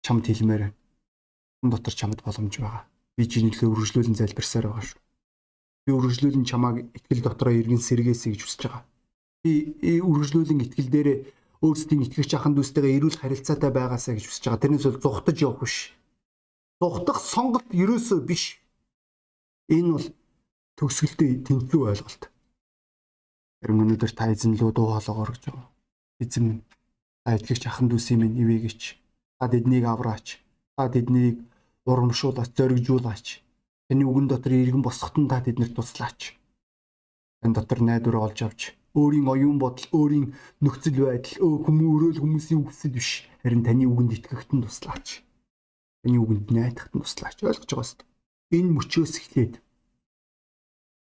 чамд 0.07 0.27
хэлмээр 0.27 0.63
байна. 0.71 0.77
Хүн 1.63 1.71
дотор 1.75 1.95
чамд 1.95 2.23
боломж 2.23 2.55
байгаа. 2.63 2.87
Би 3.19 3.27
жинхэнэ 3.27 3.67
үргэлжлүүлэн 3.67 4.15
залбирсаар 4.15 4.71
байгаа 4.71 4.87
шүү. 4.87 5.01
Би 5.87 5.91
үргэлжлүүлэн 5.91 6.47
чамааг 6.47 6.77
итгэл 6.95 7.27
дотроо 7.27 7.55
иргэн 7.55 7.83
сэргээсэй 7.83 8.39
гэж 8.39 8.43
хүсэж 8.47 8.63
байгаа. 8.71 8.85
Би 9.43 9.53
үргэлжлүүлэн 9.99 10.63
итгэл 10.63 10.91
дээрээ 10.95 11.19
өөрсдийн 11.67 12.05
итгэгч 12.07 12.31
ахын 12.37 12.55
дүүстэйгээ 12.55 12.97
эрүүл 13.01 13.19
харилцаатай 13.19 13.71
байгаасаа 13.75 14.15
гэж 14.15 14.25
хүсэж 14.29 14.45
байгаа. 14.47 14.63
Тэрнээс 14.63 14.87
бол 14.87 15.03
зүхтаж 15.03 15.37
явах 15.43 15.61
биш. 15.65 15.77
Зүхтах 16.79 17.19
сонголт 17.19 17.69
ерөөсөө 17.73 18.21
биш. 18.23 18.61
Энэ 19.73 19.91
бол 19.97 20.07
төгсгөлтэй 20.79 21.43
тэнцүү 21.43 21.81
ойлголт. 21.91 22.23
Харин 23.65 23.83
өнөөдөр 23.83 24.13
та 24.13 24.31
эзэн 24.31 24.55
лөө 24.61 24.71
дуу 24.77 24.95
хоолойгоор 24.95 25.31
гэж 25.33 25.43
байгаа. 25.49 25.67
Эзэн 26.21 26.45
минь 26.45 26.63
Та 27.27 27.35
итгэгч 27.35 27.67
ахын 27.67 27.91
дүүсийн 27.91 28.23
минь 28.23 28.39
ивэгч. 28.39 28.95
Та 29.43 29.51
тэднийг 29.51 29.83
авраач. 29.91 30.39
Та 30.79 30.87
тэднийг 30.87 31.43
урамшуулаач, 31.83 32.55
зоригжуулаач. 32.55 33.43
Таны 33.91 34.07
үгэн 34.07 34.31
дотор 34.31 34.55
иргэн 34.55 34.87
босгоход 34.87 35.27
та 35.27 35.43
тэднэрт 35.43 35.75
туслаач. 35.75 36.39
Тань 37.43 37.51
дотор 37.51 37.83
найдвар 37.83 38.31
олж 38.31 38.39
авч 38.47 38.61
өөрийн 38.95 39.27
оюун 39.27 39.59
бодол, 39.59 39.91
өөрийн 39.91 40.39
нөхцөл 40.63 41.03
байдал, 41.03 41.35
хүмүүрөөл 41.67 42.23
хүмүүсийн 42.23 42.63
үгсэд 42.63 42.95
биш. 42.95 43.27
Харин 43.43 43.67
таны 43.67 43.91
үгэнд 43.91 44.23
итгэхт 44.23 44.55
нь 44.55 44.63
туслаач. 44.63 45.27
Таны 46.07 46.17
үгэнд 46.23 46.47
найдахт 46.55 46.95
нь 46.95 47.03
туслаач. 47.03 47.43
Ойлгож 47.43 47.75
байгаа 47.75 47.99
дээ. 47.99 48.63
Энэ 48.63 48.71
мөчөөс 48.79 49.15
эхлээд 49.19 49.55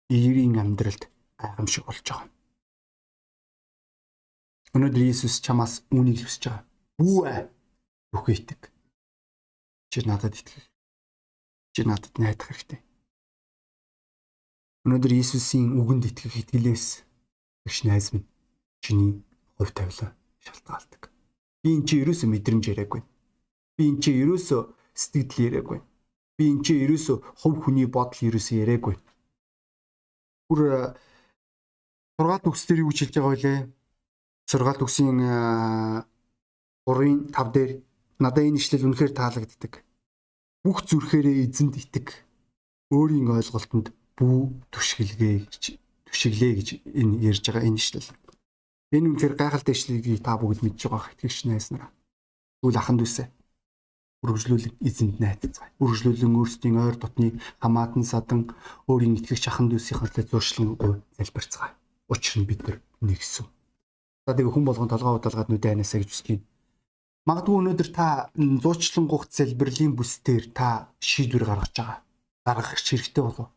ирийн 0.08 0.56
амьдралд 0.56 1.06
гайхамшиг 1.36 1.84
болж 1.84 2.00
байгаа. 2.08 2.37
Өнөөдөр 4.76 5.02
Иесус 5.08 5.40
чамаас 5.40 5.80
үүнийг 5.88 6.28
хүсэж 6.28 6.44
байгаа. 6.48 6.64
Бүү 7.00 7.18
ээ. 7.24 7.42
Үгүй 8.12 8.34
итэг. 8.36 8.68
Чи 9.88 10.04
надад 10.04 10.36
итгэх. 10.36 10.68
Чи 11.72 11.88
надад 11.88 12.12
найдах 12.20 12.52
хэрэгтэй. 12.52 12.80
Өнөөдөр 14.84 15.12
Иесусийн 15.16 15.72
үгэнд 15.80 16.12
итгэх 16.12 16.36
итгэлээс 16.44 17.08
тэгш 17.64 17.78
найз 17.88 18.12
минь 18.12 18.28
чиний 18.84 19.24
хувь 19.56 19.72
тавилан 19.72 20.12
шалтгаалдаг. 20.44 21.08
Би 21.64 21.72
эн 21.72 21.82
чи 21.88 22.00
ерөөсөө 22.04 22.28
мэдрэмж 22.28 22.64
яриаггүй. 22.72 23.02
Би 23.76 23.82
эн 23.88 23.98
чи 24.04 24.12
ерөөсөө 24.20 24.60
сэтгэл 24.92 25.44
яриаггүй. 25.48 25.80
Би 26.36 26.44
эн 26.52 26.60
чи 26.64 26.76
ерөөсөө 26.84 27.16
хувь 27.40 27.58
хүний 27.64 27.88
бодол 27.88 28.20
ерөөсөө 28.28 28.56
яриаггүй. 28.62 28.96
Бүр 30.48 30.60
6 32.20 32.44
төгс 32.44 32.62
дээр 32.68 32.84
юу 32.84 32.92
хэлж 32.92 33.14
байгаа 33.16 33.36
вэ? 33.36 33.77
Сургаалт 34.48 34.80
үгсийн 34.80 35.20
3-ын 36.88 37.18
5 37.28 37.52
дээр 37.52 37.70
надад 38.16 38.48
энэ 38.48 38.56
ишлэл 38.56 38.88
үнэхээр 38.88 39.12
таалагддаг. 39.12 39.84
Бүх 40.64 40.88
зүрхээрээ 40.88 41.44
эзэнд 41.44 41.76
итэг. 41.76 42.24
Өөрийн 42.88 43.28
ойлголтод 43.28 43.92
бүү 44.16 44.40
түшгэлгээ 44.72 45.36
гэж 45.52 45.64
түшиглээ 46.08 46.52
гэж 46.56 46.68
энэ 46.80 47.20
ярьж 47.28 47.44
байгаа 47.44 47.68
энэ 47.68 47.76
ишлэл. 47.76 48.08
Энэ 48.96 49.08
үнэхээр 49.12 49.36
гайхалтай 49.36 49.76
ишлэлийг 49.76 50.24
та 50.24 50.40
бүгд 50.40 50.64
мэдж 50.64 50.80
байгаа 50.88 51.12
итгэгч 51.12 51.44
найснараа. 51.44 51.92
Тэгвэл 52.64 52.80
аханд 52.80 53.04
үсэ. 53.04 53.28
Үргэлжлүүлэн 54.24 54.80
эзэнд 54.80 55.20
найдацгаая. 55.20 55.76
Үргэлжлүүлэн 55.76 56.38
өөрсдийн 56.40 56.80
ойр 56.80 56.96
дотны 56.96 57.36
хамаатан 57.60 58.02
садан 58.02 58.48
өөрийн 58.88 59.20
итгэгч 59.20 59.44
аханд 59.52 59.76
үсийнхээ 59.76 60.24
зуршлан 60.24 60.80
залбирцгаая. 61.20 61.76
Учир 62.08 62.40
нь 62.40 62.48
бид 62.48 62.64
нэгсэн. 63.04 63.46
Тэгээ 64.28 64.52
хүн 64.52 64.64
болгон 64.68 64.92
толгоо 64.92 65.16
удалгаад 65.16 65.48
нүдэ 65.48 65.72
анасаа 65.72 66.04
гэж 66.04 66.12
байна. 66.28 66.44
Магадгүй 67.28 67.56
өнөөдөр 67.60 67.88
та 67.96 68.28
зуучлан 68.36 69.06
гух 69.08 69.24
залбирлын 69.32 69.96
бүсдээр 69.96 70.44
та 70.52 70.92
шийдвэр 71.00 71.44
гаргаж 71.48 71.72
байгаа. 71.76 71.98
Гаргах 72.44 72.76
хэрэгтэй 72.76 73.24
болов. 73.24 73.48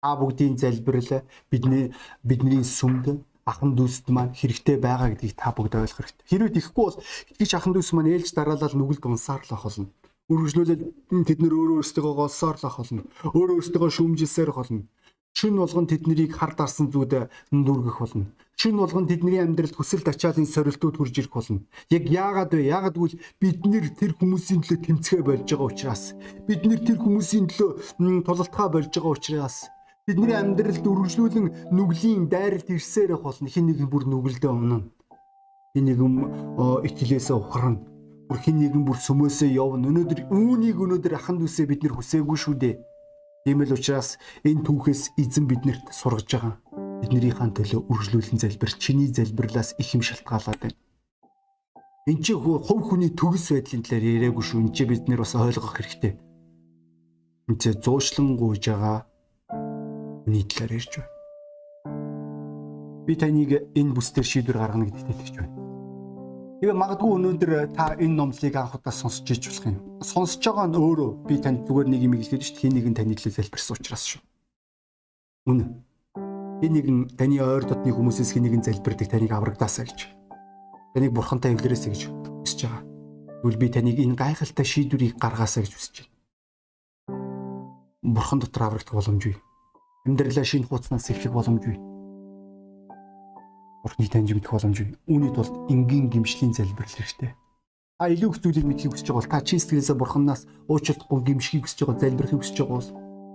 Та 0.00 0.08
бүгдийн 0.16 0.56
залбирал 0.56 1.24
бидний 1.52 1.92
бидний 2.24 2.64
сүмд 2.64 3.20
ахан 3.44 3.76
дүүсд 3.76 4.08
маань 4.08 4.32
хэрэгтэй 4.32 4.76
байгаа 4.80 5.12
гэдгийг 5.12 5.36
та 5.36 5.52
бүгд 5.52 5.76
ойлгох 5.76 6.00
хэрэгтэй. 6.00 6.28
Хэрвээ 6.28 6.56
тийхгүй 6.56 6.84
бол 6.84 7.00
итгэж 7.32 7.50
ахан 7.56 7.72
дүүс 7.76 7.90
маань 7.92 8.12
ээлж 8.16 8.32
дараалал 8.32 8.76
нүгэлд 8.76 9.04
унсаар 9.04 9.44
л 9.44 9.56
ах 9.56 9.64
болно. 9.68 9.92
Үргэлжлүүлээд 10.32 10.82
тэд 11.28 11.38
нөр 11.44 11.52
өөрөө 11.52 11.76
өөрсдөө 11.84 12.12
голсоор 12.16 12.56
л 12.56 12.68
ах 12.68 12.76
болно. 12.80 13.04
Өөрөө 13.28 13.56
өөрсдөө 13.60 13.92
шүмжилсээр 13.92 14.50
болно. 14.56 14.88
Шүн 15.34 15.58
болгон 15.58 15.86
тэднийг 15.90 16.32
хар 16.38 16.54
дарсан 16.54 16.88
зүйд 16.94 17.28
нүргэх 17.50 17.98
болно 18.00 18.26
шин 18.64 18.76
болгон 18.78 19.06
тэдний 19.06 19.42
амьдралд 19.42 19.74
хүсэл 19.76 20.00
тачаалын 20.06 20.46
сорилтууд 20.46 20.96
хурж 20.96 21.18
ирэх 21.18 21.34
болно. 21.34 21.60
Яг 21.90 22.08
яагаад 22.08 22.54
вэ? 22.54 22.70
Яагаад 22.70 22.96
гэвэл 22.96 23.20
бид 23.42 23.60
нэр 23.66 23.92
тэр 23.98 24.16
хүмүүсийн 24.16 24.62
төлөө 24.62 24.80
тэмцэхэ 24.88 25.20
болж 25.26 25.44
байгаа 25.44 25.68
учраас 25.68 26.14
бид 26.48 26.62
нэр 26.64 26.80
тэр 26.86 26.98
хүмүүсийн 27.02 27.50
төлөө 27.50 28.24
тулалтгаа 28.24 28.68
болж 28.72 28.88
байгаа 28.94 29.12
учраас 29.12 29.68
бидний 30.06 30.32
амьдралд 30.32 30.86
үргэлжлүүлэн 30.86 31.76
нүглийн 31.76 32.30
дайралт 32.32 32.68
ирсээр 32.70 33.18
болно. 33.18 33.52
Хин 33.52 33.66
нэгэн 33.68 33.88
бүр 33.90 34.04
нүгэлдээ 34.06 34.52
өмнө. 34.52 34.78
Хин 35.74 35.84
нэгэн 35.84 36.14
итгэлээсээ 36.88 37.36
ухрана. 37.36 37.82
Бүр 38.30 38.38
хин 38.38 38.64
нэгэн 38.64 38.84
бүр 38.86 38.96
сүмөөсөө 38.96 39.50
явна. 39.50 39.92
Өнөөдөр 39.92 40.32
үүнийг 40.32 40.78
өнөөдөр 40.80 41.14
аханд 41.18 41.44
үсээ 41.44 41.68
бид 41.68 41.84
нэр 41.84 42.00
хүсээгүй 42.00 42.38
шүү 42.38 42.54
дээ. 42.56 42.74
Тийм 43.44 43.60
л 43.60 43.76
учраас 43.76 44.16
энэ 44.40 44.64
түүхээс 44.64 45.20
эзэн 45.20 45.44
биднэрт 45.44 45.92
сургаж 45.92 46.24
байгаа 46.32 46.54
биднэрийнхээ 47.04 47.52
төлөө 47.52 47.80
үргэлжлүүлэн 47.92 48.40
залбир 48.40 48.72
чиний 48.80 49.12
залбирлаас 49.12 49.76
их 49.76 49.92
юм 49.92 50.00
шалтгаалаад 50.00 50.60
байна. 50.64 50.80
Энд 52.08 52.24
чи 52.24 52.32
хувь 52.32 52.64
хүний 52.64 53.12
төгс 53.12 53.52
байдлын 53.52 53.84
талаар 53.84 54.04
яриаггүй 54.04 54.44
шүү. 54.44 54.60
Энд 54.64 54.72
чи 54.72 54.88
бид 54.88 55.04
нэр 55.08 55.20
бас 55.20 55.36
ойлгох 55.36 55.76
хэрэгтэй. 55.76 56.16
Эцээ 57.52 57.84
зуушлан 57.84 58.40
гуйж 58.40 58.64
байгаа 58.64 59.04
хүний 60.24 60.44
талаар 60.48 60.80
ярьж 60.80 60.92
байна. 60.96 61.12
Би 63.04 63.12
таныг 63.12 63.68
энэ 63.76 63.92
бүсдэр 63.92 64.24
шийдвэр 64.24 64.56
гаргана 64.56 64.88
гэдэгт 64.88 65.12
итгэж 65.12 65.36
байна. 65.36 65.63
Тэгээ 66.64 66.80
магадгүй 66.80 67.10
өнөөдөр 67.20 67.50
та 67.76 67.92
энэ 67.92 68.16
номлыг 68.16 68.56
анх 68.56 68.72
удаа 68.72 68.88
сонсч 68.88 69.28
иж 69.36 69.52
болох 69.52 69.68
юм. 69.68 69.76
Сонсож 70.00 70.40
байгаа 70.40 70.72
нь 70.72 70.80
өөрөө 70.80 71.10
би 71.28 71.36
танд 71.36 71.68
зүгээр 71.68 71.92
нэг 71.92 72.00
юм 72.08 72.16
хэлэхэд 72.16 72.40
шүү 72.40 72.56
дээ. 72.56 72.62
Хин 72.64 72.72
нэгэн 72.80 72.96
таны 72.96 73.12
төлөө 73.20 73.36
залбирсан 73.36 73.76
учраас 73.76 74.04
шүү. 74.08 74.20
Үнэ. 75.44 75.64
Хин 76.64 76.72
нэгэн 76.72 76.98
таны 77.20 77.36
ойр 77.44 77.68
дотны 77.68 77.92
хүмүүсээс 77.92 78.32
хин 78.32 78.48
нэгэн 78.48 78.64
залбирдаг 78.64 79.12
таныг 79.12 79.32
аврагдаасаа 79.36 79.84
гэж. 79.84 80.08
Таныг 80.96 81.12
бурхантай 81.12 81.52
эвлэрээсэ 81.52 81.92
гэж 81.92 82.02
хүсэж 82.08 82.60
байгаа. 82.64 82.80
Тэгвэл 83.44 83.60
би 83.60 83.68
таныг 83.68 84.00
энэ 84.00 84.16
гайхалтай 84.16 84.64
шийдвэрийг 84.64 85.20
гаргаасаа 85.20 85.68
гэж 85.68 85.72
хүсэж 85.76 85.94
байна. 86.00 86.16
Бурхан 88.08 88.40
дотор 88.40 88.72
аврагдах 88.72 88.96
боломжгүй. 88.96 89.36
Амьдралаа 90.08 90.48
шинэ 90.48 90.64
хуудаснаас 90.72 91.12
эхлэх 91.12 91.28
боломжгүй 91.28 91.76
Бурхныг 93.84 94.08
таньж 94.08 94.32
мэдэх 94.32 94.48
боломжгүй. 94.48 94.96
Үүний 95.12 95.32
тулд 95.36 95.52
энгийн 95.68 96.08
гимшлийн 96.08 96.56
залбирал 96.56 96.88
хэрэгтэй. 96.88 97.36
Та 98.00 98.08
илүү 98.08 98.30
их 98.32 98.40
зүйлийг 98.40 98.64
мэдхийг 98.64 98.96
хүсэж 98.96 99.12
байгаа 99.12 99.20
бол 99.20 99.32
та 99.36 99.44
чин 99.44 99.60
сэтгэлээсээ 99.60 100.00
Бурханаас 100.00 100.42
уучлахгүй 100.72 101.20
гимшихийг 101.20 101.68
хүсэж 101.68 101.78
байгаа, 101.84 102.00
залбирахыг 102.00 102.40
хүсэж 102.40 102.56
байгаа 102.64 102.80
бол 102.80 102.90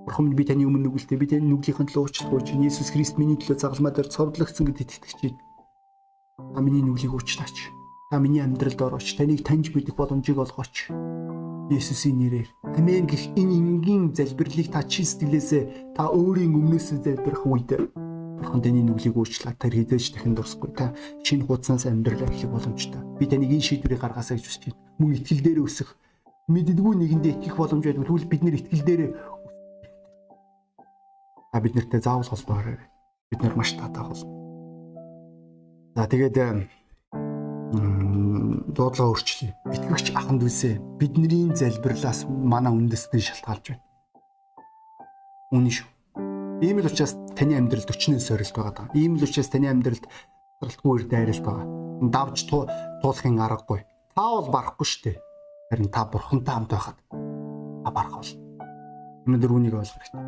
Бурхан 0.09 0.25
минь 0.25 0.35
би 0.35 0.43
таны 0.49 0.65
өмнө 0.65 0.89
нүгэлтэй, 0.89 1.21
би 1.21 1.29
таны 1.29 1.45
нүглийнхэн 1.45 1.85
төлөө 1.85 2.03
уучлахгүй 2.09 2.41
чинь 2.41 2.65
Иесус 2.65 2.89
Христ 2.89 3.21
миний 3.21 3.37
төлөө 3.37 3.61
загалмаа 3.61 3.93
дээр 3.93 4.09
цовдлогдсон 4.09 4.65
гэдэгт 4.73 5.05
итгэж 5.05 5.13
чинь. 5.21 5.37
Та 6.57 6.59
миний 6.65 6.81
нүглийг 6.81 7.13
уучлаач. 7.13 7.69
Та 8.09 8.17
миний 8.17 8.41
амьдралд 8.41 8.81
орооч. 8.81 9.05
Таныг 9.13 9.45
таньж 9.45 9.69
мэдэх 9.69 9.93
боломжийг 9.93 10.41
олгооч. 10.41 10.89
Есүсийн 11.69 12.17
нэрээр. 12.17 12.49
Амен 12.73 13.05
гэх 13.05 13.29
энэ 13.37 13.53
энгийн 13.53 14.09
залбирлыг 14.17 14.73
та 14.73 14.81
чин 14.81 15.05
сэтгэлээсээ 15.05 15.93
та 15.93 16.09
өөрийн 16.09 16.57
өмнөөсөө 16.57 17.05
залбирах 17.05 17.45
үед 17.45 17.69
Бурхан 18.39 18.61
таны 18.63 18.81
нүглийг 18.83 19.15
уучлаа. 19.15 19.53
Тэр 19.59 19.83
хизээж 19.83 20.15
дахин 20.15 20.35
дуусахгүй. 20.35 20.71
Та 20.71 20.95
шинэ 21.23 21.45
хуудаснаас 21.45 21.85
амьдрал 21.85 22.23
эхлэх 22.23 22.51
боломжтой. 22.51 23.01
Би 23.19 23.27
таныг 23.27 23.51
энэ 23.51 23.67
шийдвэрийг 23.67 23.99
гаргаасаа 23.99 24.39
гэж 24.39 24.45
хүсэж 24.47 24.63
байна. 24.71 24.79
Мөн 24.99 25.11
итгэл 25.19 25.43
дээр 25.43 25.59
өсөх. 25.67 25.95
Мэддэггүй 26.47 26.95
нэгэндээ 26.95 27.33
итгэх 27.35 27.55
боломж 27.59 27.83
байдаг. 27.83 28.07
Тэгвэл 28.07 28.31
бид 28.31 28.41
нэр 28.43 28.55
итгэл 28.57 28.83
дээр 28.87 29.01
та 31.51 31.57
бид 31.59 31.73
нартай 31.75 32.01
заавал 32.01 32.31
холбоо 32.31 32.55
хараа. 32.55 32.79
Бид 33.29 33.41
нар 33.43 33.55
маш 33.59 33.75
татаа 33.75 34.07
бол. 34.07 34.23
За 35.95 36.07
тэгээд 36.07 36.37
дуудлага 38.73 39.11
өөрчлөе. 39.11 39.51
Итгэгч 39.75 40.15
аханд 40.15 40.41
үсэ 40.47 40.79
бидний 40.97 41.51
залбирлаас 41.53 42.25
манай 42.29 42.71
үндэстэн 42.73 43.19
шалтгаалж 43.19 43.65
байна. 43.75 43.83
Үнэн 45.51 45.73
шүү. 45.73 45.87
Ийм 46.59 46.83
л 46.83 46.91
учраас 46.91 47.15
таны 47.39 47.55
амьдралд 47.55 47.87
өчнөө 47.87 48.19
сорилт 48.19 48.51
байгаа 48.51 48.75
даа. 48.75 48.87
Ийм 48.91 49.15
л 49.15 49.23
учраас 49.23 49.47
таны 49.47 49.71
амьдралд 49.71 50.03
сорилтгүй 50.59 51.07
дайралт 51.07 51.39
байгаа. 51.39 51.65
Давж 52.11 52.43
туулахын 52.51 53.39
аргагүй. 53.39 53.87
Та 54.11 54.23
бол 54.27 54.51
барахгүй 54.51 54.83
шүү 54.83 55.01
дээ. 55.07 55.17
Харин 55.71 55.87
та 55.87 56.03
бурхантай 56.03 56.51
хамт 56.59 56.71
байхад 56.75 56.99
та 57.07 57.89
барах 57.95 58.19
бол. 58.19 58.31
Өнөөдөр 59.23 59.51
үнийг 59.55 59.75
ойлгох 59.79 60.03
хэрэгтэй. 60.03 60.23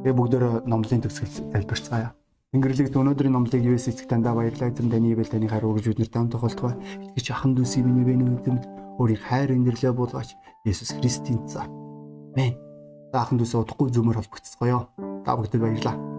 Тэгээ 0.00 0.16
бүгдөө 0.16 0.64
номлын 0.64 1.04
төгсгөл 1.04 1.36
залбирцгаая. 1.52 2.16
Тэнгэрлэгт 2.56 2.96
өнөөдрийн 2.96 3.36
номлыг 3.36 3.62
US 3.68 3.92
эцэг 3.92 4.08
тандаа 4.08 4.32
баярлалаа. 4.32 4.72
Эзэн 4.72 4.88
таны 4.88 5.12
ивэл 5.12 5.28
таны 5.28 5.52
хайр 5.52 5.68
үргэж 5.68 5.92
биднэрт 5.92 6.16
хамт 6.16 6.32
тохиолдгоо. 6.32 6.80
Итгэж 7.12 7.28
ахын 7.28 7.52
дүүсийн 7.52 7.84
миний 7.84 8.08
бэнэ 8.08 8.24
үнэмд 8.24 8.64
өөрийн 8.96 9.20
хайр 9.20 9.52
инэрлээ 9.52 9.92
буулгаач. 9.92 10.32
Есүс 10.64 10.96
Христийн 10.96 11.44
цаа. 11.44 11.68
Амен. 11.68 12.56
Ахын 13.12 13.36
дүүсээ 13.36 13.68
удахгүй 13.68 13.92
зүмөр 13.92 14.16
холбогцгоё. 14.16 15.11
Та 15.24 15.36
бүгдэд 15.36 15.60
баярлалаа. 15.62 16.11